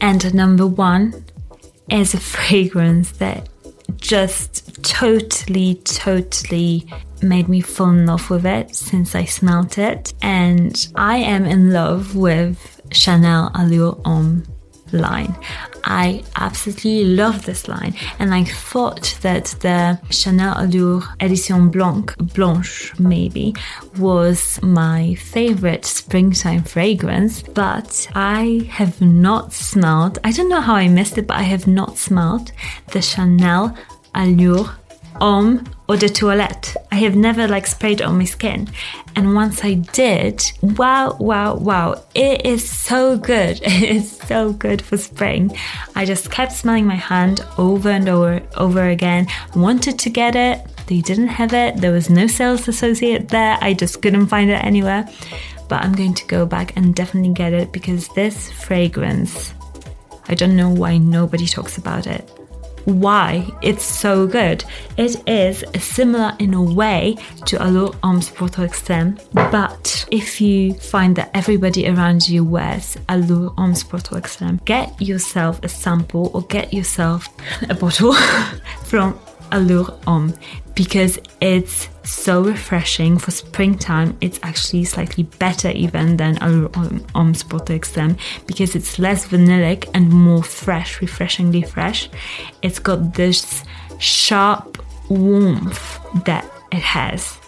And 0.00 0.32
number 0.34 0.66
one 0.66 1.24
is 1.90 2.14
a 2.14 2.20
fragrance 2.36 3.12
that 3.12 3.48
just 3.98 4.82
totally, 4.82 5.76
totally 5.84 6.86
made 7.22 7.48
me 7.48 7.60
fall 7.60 7.90
in 7.90 8.06
love 8.06 8.30
with 8.30 8.46
it 8.46 8.74
since 8.74 9.14
I 9.14 9.24
smelt 9.24 9.78
it. 9.78 10.14
And 10.22 10.88
I 10.94 11.18
am 11.18 11.44
in 11.44 11.72
love 11.72 12.16
with 12.16 12.80
Chanel 12.92 13.50
Allure 13.54 14.00
Homme 14.04 14.44
line. 14.92 15.34
I 15.84 16.22
absolutely 16.36 17.04
love 17.04 17.44
this 17.44 17.68
line, 17.68 17.94
and 18.18 18.34
I 18.34 18.44
thought 18.44 19.16
that 19.22 19.46
the 19.60 19.98
Chanel 20.10 20.54
Allure 20.56 21.02
Edition 21.20 21.70
Blanc, 21.70 22.14
Blanche 22.34 22.92
maybe, 22.98 23.54
was 23.98 24.60
my 24.62 25.14
favorite 25.14 25.84
springtime 25.84 26.64
fragrance, 26.64 27.42
but 27.42 28.08
I 28.14 28.68
have 28.70 29.00
not 29.00 29.52
smelled, 29.52 30.18
I 30.24 30.32
don't 30.32 30.48
know 30.48 30.60
how 30.60 30.74
I 30.74 30.88
missed 30.88 31.18
it, 31.18 31.26
but 31.26 31.36
I 31.38 31.42
have 31.42 31.66
not 31.66 31.96
smelled 31.98 32.52
the 32.92 33.02
Chanel 33.02 33.76
Allure 34.14 34.70
Homme 35.20 35.64
eau 35.90 35.96
de 35.96 36.08
toilette. 36.08 36.76
I 36.92 36.96
have 36.96 37.16
never 37.16 37.48
like 37.48 37.66
sprayed 37.66 38.00
on 38.00 38.16
my 38.18 38.24
skin. 38.24 38.68
And 39.16 39.34
once 39.34 39.64
I 39.64 39.74
did, 39.74 40.40
wow, 40.62 41.16
wow, 41.18 41.56
wow, 41.56 42.04
it 42.14 42.46
is 42.46 42.68
so 42.68 43.18
good. 43.18 43.60
It 43.80 43.96
is 43.96 44.16
so 44.28 44.52
good 44.52 44.82
for 44.82 44.96
spring. 44.96 45.56
I 45.96 46.04
just 46.04 46.30
kept 46.30 46.52
smelling 46.52 46.86
my 46.86 46.94
hand 46.94 47.40
over 47.58 47.90
and 47.90 48.08
over, 48.08 48.40
over 48.56 48.88
again. 48.88 49.26
Wanted 49.56 49.98
to 49.98 50.10
get 50.10 50.36
it. 50.36 50.64
They 50.86 51.00
didn't 51.00 51.28
have 51.28 51.52
it. 51.54 51.78
There 51.78 51.92
was 51.92 52.08
no 52.08 52.26
sales 52.28 52.68
associate 52.68 53.28
there. 53.28 53.58
I 53.60 53.74
just 53.74 54.00
couldn't 54.00 54.28
find 54.28 54.50
it 54.50 54.64
anywhere. 54.64 55.08
But 55.68 55.82
I'm 55.82 55.94
going 55.94 56.14
to 56.14 56.26
go 56.26 56.46
back 56.46 56.76
and 56.76 56.94
definitely 56.94 57.34
get 57.34 57.52
it 57.52 57.72
because 57.72 58.08
this 58.08 58.50
fragrance, 58.52 59.54
I 60.28 60.34
don't 60.34 60.56
know 60.56 60.70
why 60.70 60.98
nobody 60.98 61.46
talks 61.46 61.78
about 61.78 62.06
it 62.06 62.39
why 62.84 63.48
it's 63.62 63.84
so 63.84 64.26
good. 64.26 64.64
It 64.96 65.16
is 65.28 65.64
similar 65.78 66.36
in 66.38 66.54
a 66.54 66.62
way 66.62 67.16
to 67.46 67.64
Allure 67.64 67.94
Homme 68.02 68.20
Extreme, 68.58 69.18
but 69.32 70.06
if 70.10 70.40
you 70.40 70.74
find 70.74 71.16
that 71.16 71.30
everybody 71.34 71.88
around 71.88 72.28
you 72.28 72.44
wears 72.44 72.96
Allure 73.08 73.52
Homme 73.56 73.74
Extreme, 74.16 74.60
get 74.64 75.00
yourself 75.00 75.60
a 75.62 75.68
sample 75.68 76.30
or 76.34 76.42
get 76.42 76.72
yourself 76.72 77.28
a 77.68 77.74
bottle 77.74 78.14
from 78.84 79.18
Allure 79.52 79.98
Homme 80.06 80.34
because 80.74 81.18
it's 81.40 81.88
so 82.04 82.42
refreshing 82.42 83.18
for 83.18 83.30
springtime. 83.30 84.16
It's 84.20 84.40
actually 84.42 84.84
slightly 84.84 85.24
better 85.24 85.70
even 85.70 86.16
than 86.16 86.38
Allure 86.38 86.70
Homme 87.14 87.34
Sport 87.34 87.70
Extreme 87.70 88.16
because 88.46 88.74
it's 88.74 88.98
less 88.98 89.26
vanillic 89.26 89.88
and 89.94 90.10
more 90.10 90.42
fresh, 90.42 91.00
refreshingly 91.00 91.62
fresh. 91.62 92.08
It's 92.62 92.78
got 92.78 93.14
this 93.14 93.64
sharp 93.98 94.82
warmth 95.08 95.98
that 96.24 96.50
it 96.72 96.82
has 96.82 97.38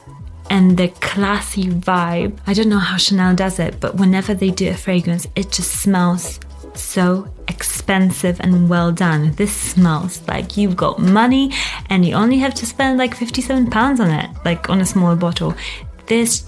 and 0.51 0.77
the 0.77 0.89
classy 0.89 1.69
vibe. 1.69 2.39
I 2.47 2.53
don't 2.53 2.69
know 2.69 2.79
how 2.79 2.99
Chanel 2.99 3.35
does 3.35 3.59
it, 3.59 3.81
but 3.81 3.95
whenever 3.97 4.35
they 4.35 4.51
do 4.51 4.69
a 4.69 4.75
fragrance, 4.75 5.27
it 5.35 5.51
just 5.51 5.81
smells 5.81 6.39
so 6.75 7.33
expensive 7.49 8.41
and 8.41 8.69
well 8.69 8.93
done. 8.93 9.33
This 9.33 9.55
smells 9.55 10.27
like 10.29 10.57
you've 10.57 10.77
got 10.77 10.99
money 10.99 11.53
and 11.89 12.05
you 12.05 12.15
only 12.15 12.39
have 12.39 12.55
to 12.55 12.67
spend 12.67 12.99
like 12.99 13.15
57 13.15 13.71
pounds 13.71 14.01
on 14.01 14.11
it, 14.11 14.31
like 14.45 14.69
on 14.71 14.81
a 14.81 14.87
small 14.87 15.17
bottle. 15.17 15.55
This 16.07 16.45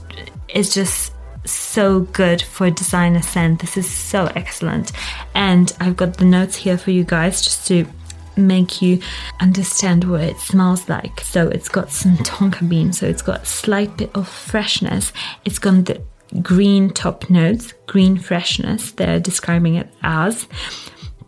is 0.48 0.72
just 0.74 1.12
so 1.44 2.00
good 2.00 2.42
for 2.42 2.66
a 2.66 2.70
designer 2.70 3.22
scent. 3.22 3.60
This 3.60 3.76
is 3.76 3.90
so 3.90 4.26
excellent. 4.34 4.92
And 5.34 5.72
I've 5.80 5.96
got 5.96 6.16
the 6.16 6.24
notes 6.24 6.56
here 6.56 6.78
for 6.78 6.90
you 6.90 7.04
guys 7.04 7.42
just 7.42 7.66
to 7.68 7.86
make 8.36 8.82
you 8.82 9.00
understand 9.40 10.04
what 10.04 10.20
it 10.20 10.38
smells 10.38 10.88
like. 10.88 11.20
So 11.20 11.48
it's 11.48 11.68
got 11.68 11.90
some 11.90 12.16
tonka 12.18 12.68
bean, 12.68 12.92
so 12.92 13.06
it's 13.06 13.22
got 13.22 13.42
a 13.42 13.46
slight 13.46 13.96
bit 13.96 14.10
of 14.14 14.28
freshness. 14.28 15.12
It's 15.44 15.58
got 15.58 15.84
the 15.84 16.02
green 16.42 16.90
top 16.90 17.30
notes, 17.30 17.72
green 17.86 18.16
freshness, 18.16 18.92
they're 18.92 19.20
describing 19.20 19.76
it 19.76 19.88
as. 20.02 20.46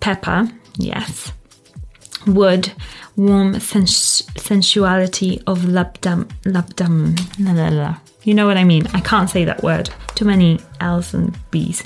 Pepper, 0.01 0.49
yes. 0.77 1.33
Wood, 2.27 2.73
warm 3.17 3.61
sens- 3.61 4.23
sensuality 4.37 5.41
of 5.47 5.61
labdam 5.61 6.27
labdam 6.45 7.19
la, 7.39 7.53
la, 7.53 7.69
la. 7.69 7.97
You 8.25 8.35
know 8.35 8.47
what 8.47 8.57
I 8.57 8.65
mean? 8.65 8.89
I 8.89 9.01
can't 9.01 9.31
say 9.31 9.45
that 9.45 9.63
word. 9.63 9.89
Too 10.17 10.25
many 10.25 10.59
L's 10.81 11.15
and 11.15 11.37
B's. 11.53 11.85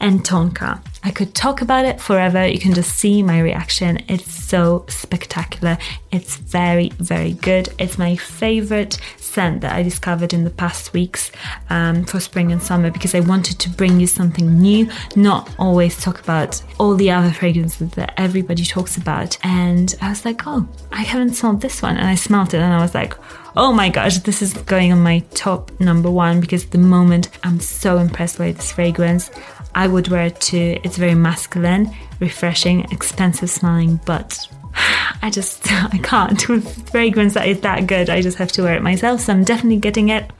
And 0.00 0.24
tonka. 0.24 0.80
I 1.04 1.10
could 1.10 1.34
talk 1.34 1.60
about 1.60 1.84
it 1.84 2.00
forever. 2.00 2.46
You 2.46 2.58
can 2.58 2.72
just 2.72 2.96
see 2.96 3.22
my 3.22 3.40
reaction. 3.40 4.02
It's 4.08 4.32
so 4.32 4.86
spectacular. 4.88 5.76
It's 6.10 6.36
very, 6.36 6.88
very 6.98 7.34
good. 7.34 7.68
It's 7.78 7.98
my 7.98 8.16
favorite 8.16 8.98
scent 9.36 9.60
that 9.60 9.74
I 9.74 9.82
discovered 9.82 10.32
in 10.32 10.44
the 10.44 10.56
past 10.64 10.94
weeks 10.94 11.30
um, 11.68 12.04
for 12.06 12.20
spring 12.20 12.52
and 12.52 12.62
summer 12.62 12.90
because 12.90 13.14
I 13.14 13.20
wanted 13.20 13.58
to 13.58 13.68
bring 13.68 14.00
you 14.00 14.06
something 14.06 14.58
new, 14.58 14.88
not 15.14 15.54
always 15.58 16.00
talk 16.00 16.18
about 16.20 16.62
all 16.80 16.94
the 16.94 17.10
other 17.10 17.30
fragrances 17.30 17.90
that 17.90 18.14
everybody 18.16 18.64
talks 18.64 18.96
about. 18.96 19.36
And 19.44 19.94
I 20.00 20.08
was 20.08 20.24
like, 20.24 20.46
oh, 20.46 20.66
I 20.90 21.02
haven't 21.02 21.34
smelled 21.34 21.60
this 21.60 21.82
one. 21.82 21.98
And 21.98 22.08
I 22.08 22.14
smelled 22.14 22.54
it 22.54 22.62
and 22.62 22.72
I 22.72 22.80
was 22.80 22.94
like, 22.94 23.14
oh 23.56 23.74
my 23.74 23.90
gosh, 23.90 24.16
this 24.20 24.40
is 24.40 24.54
going 24.54 24.90
on 24.90 25.00
my 25.02 25.18
top 25.34 25.70
number 25.80 26.10
one 26.10 26.40
because 26.40 26.64
the 26.64 26.78
moment 26.78 27.28
I'm 27.44 27.60
so 27.60 27.98
impressed 27.98 28.38
by 28.38 28.52
this 28.52 28.72
fragrance. 28.72 29.30
I 29.74 29.86
would 29.86 30.08
wear 30.08 30.28
it 30.28 30.40
too. 30.40 30.78
It's 30.82 30.96
very 30.96 31.14
masculine, 31.14 31.94
refreshing, 32.20 32.90
expensive 32.90 33.50
smelling, 33.50 34.00
but 34.06 34.48
I 35.22 35.30
just 35.30 35.70
I 35.72 35.98
can't 35.98 36.48
with 36.48 36.90
fragrance 36.90 37.34
that 37.34 37.48
is 37.48 37.60
that 37.60 37.86
good. 37.86 38.10
I 38.10 38.20
just 38.20 38.38
have 38.38 38.52
to 38.52 38.62
wear 38.62 38.76
it 38.76 38.82
myself. 38.82 39.22
So 39.22 39.32
I'm 39.32 39.44
definitely 39.44 39.78
getting 39.78 40.08
it. 40.08 40.30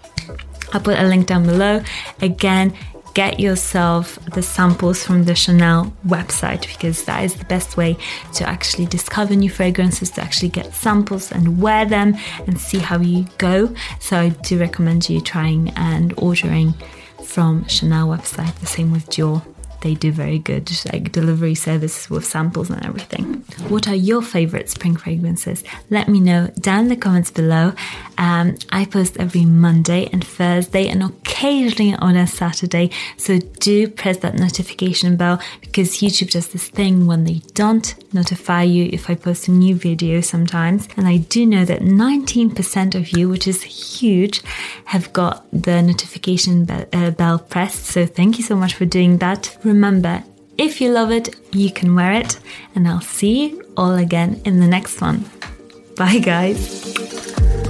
I'll 0.72 0.80
put 0.80 0.98
a 0.98 1.04
link 1.04 1.26
down 1.26 1.44
below. 1.44 1.82
Again, 2.20 2.76
get 3.14 3.40
yourself 3.40 4.18
the 4.34 4.42
samples 4.42 5.02
from 5.02 5.24
the 5.24 5.34
Chanel 5.34 5.90
website 6.06 6.66
because 6.66 7.04
that 7.06 7.24
is 7.24 7.34
the 7.34 7.46
best 7.46 7.76
way 7.76 7.96
to 8.34 8.46
actually 8.46 8.84
discover 8.84 9.34
new 9.34 9.48
fragrances, 9.48 10.10
to 10.10 10.20
actually 10.20 10.50
get 10.50 10.74
samples 10.74 11.32
and 11.32 11.60
wear 11.62 11.86
them 11.86 12.14
and 12.46 12.60
see 12.60 12.78
how 12.78 12.98
you 12.98 13.26
go. 13.38 13.74
So 14.00 14.18
I 14.18 14.28
do 14.28 14.58
recommend 14.58 15.08
you 15.08 15.20
trying 15.20 15.70
and 15.76 16.12
ordering 16.18 16.74
from 17.24 17.66
Chanel 17.68 18.08
website. 18.08 18.54
The 18.60 18.66
same 18.66 18.92
with 18.92 19.06
Dior 19.08 19.42
they 19.86 19.94
do 19.94 20.10
very 20.10 20.40
good 20.40 20.68
like 20.92 21.12
delivery 21.12 21.54
services 21.54 22.10
with 22.10 22.24
samples 22.24 22.70
and 22.70 22.84
everything. 22.84 23.44
What 23.68 23.86
are 23.86 23.94
your 23.94 24.20
favorite 24.20 24.68
spring 24.68 24.96
fragrances? 24.96 25.62
Let 25.90 26.08
me 26.08 26.18
know 26.18 26.48
down 26.58 26.80
in 26.80 26.88
the 26.88 26.96
comments 26.96 27.30
below. 27.30 27.72
Um, 28.18 28.56
I 28.72 28.84
post 28.86 29.16
every 29.18 29.44
Monday 29.44 30.08
and 30.12 30.26
Thursday 30.26 30.88
and 30.88 31.04
occasionally 31.04 31.94
on 31.94 32.16
a 32.16 32.26
Saturday. 32.26 32.90
So 33.16 33.38
do 33.38 33.88
press 33.88 34.16
that 34.18 34.34
notification 34.34 35.16
bell 35.16 35.40
because 35.60 35.98
YouTube 35.98 36.30
does 36.32 36.48
this 36.48 36.66
thing 36.68 37.06
when 37.06 37.22
they 37.22 37.42
don't 37.54 37.88
notify 38.12 38.62
you 38.62 38.88
if 38.92 39.08
I 39.08 39.14
post 39.14 39.46
a 39.46 39.52
new 39.52 39.76
video 39.76 40.20
sometimes. 40.20 40.88
And 40.96 41.06
I 41.06 41.18
do 41.18 41.46
know 41.46 41.64
that 41.64 41.80
19% 41.80 42.94
of 42.94 43.16
you, 43.16 43.28
which 43.28 43.46
is 43.46 43.62
huge, 43.62 44.42
have 44.86 45.12
got 45.12 45.46
the 45.52 45.80
notification 45.82 46.68
uh, 46.70 47.10
bell 47.12 47.38
pressed. 47.38 47.84
So 47.84 48.06
thank 48.06 48.38
you 48.38 48.44
so 48.44 48.56
much 48.56 48.74
for 48.74 48.86
doing 48.86 49.18
that. 49.18 49.56
Remember, 49.76 50.24
if 50.56 50.80
you 50.80 50.90
love 50.90 51.12
it, 51.12 51.36
you 51.52 51.70
can 51.70 51.94
wear 51.94 52.12
it. 52.12 52.40
And 52.74 52.88
I'll 52.88 53.02
see 53.02 53.48
you 53.48 53.74
all 53.76 53.94
again 53.96 54.40
in 54.46 54.58
the 54.58 54.66
next 54.66 55.02
one. 55.02 55.28
Bye, 55.98 56.18
guys. 56.18 57.65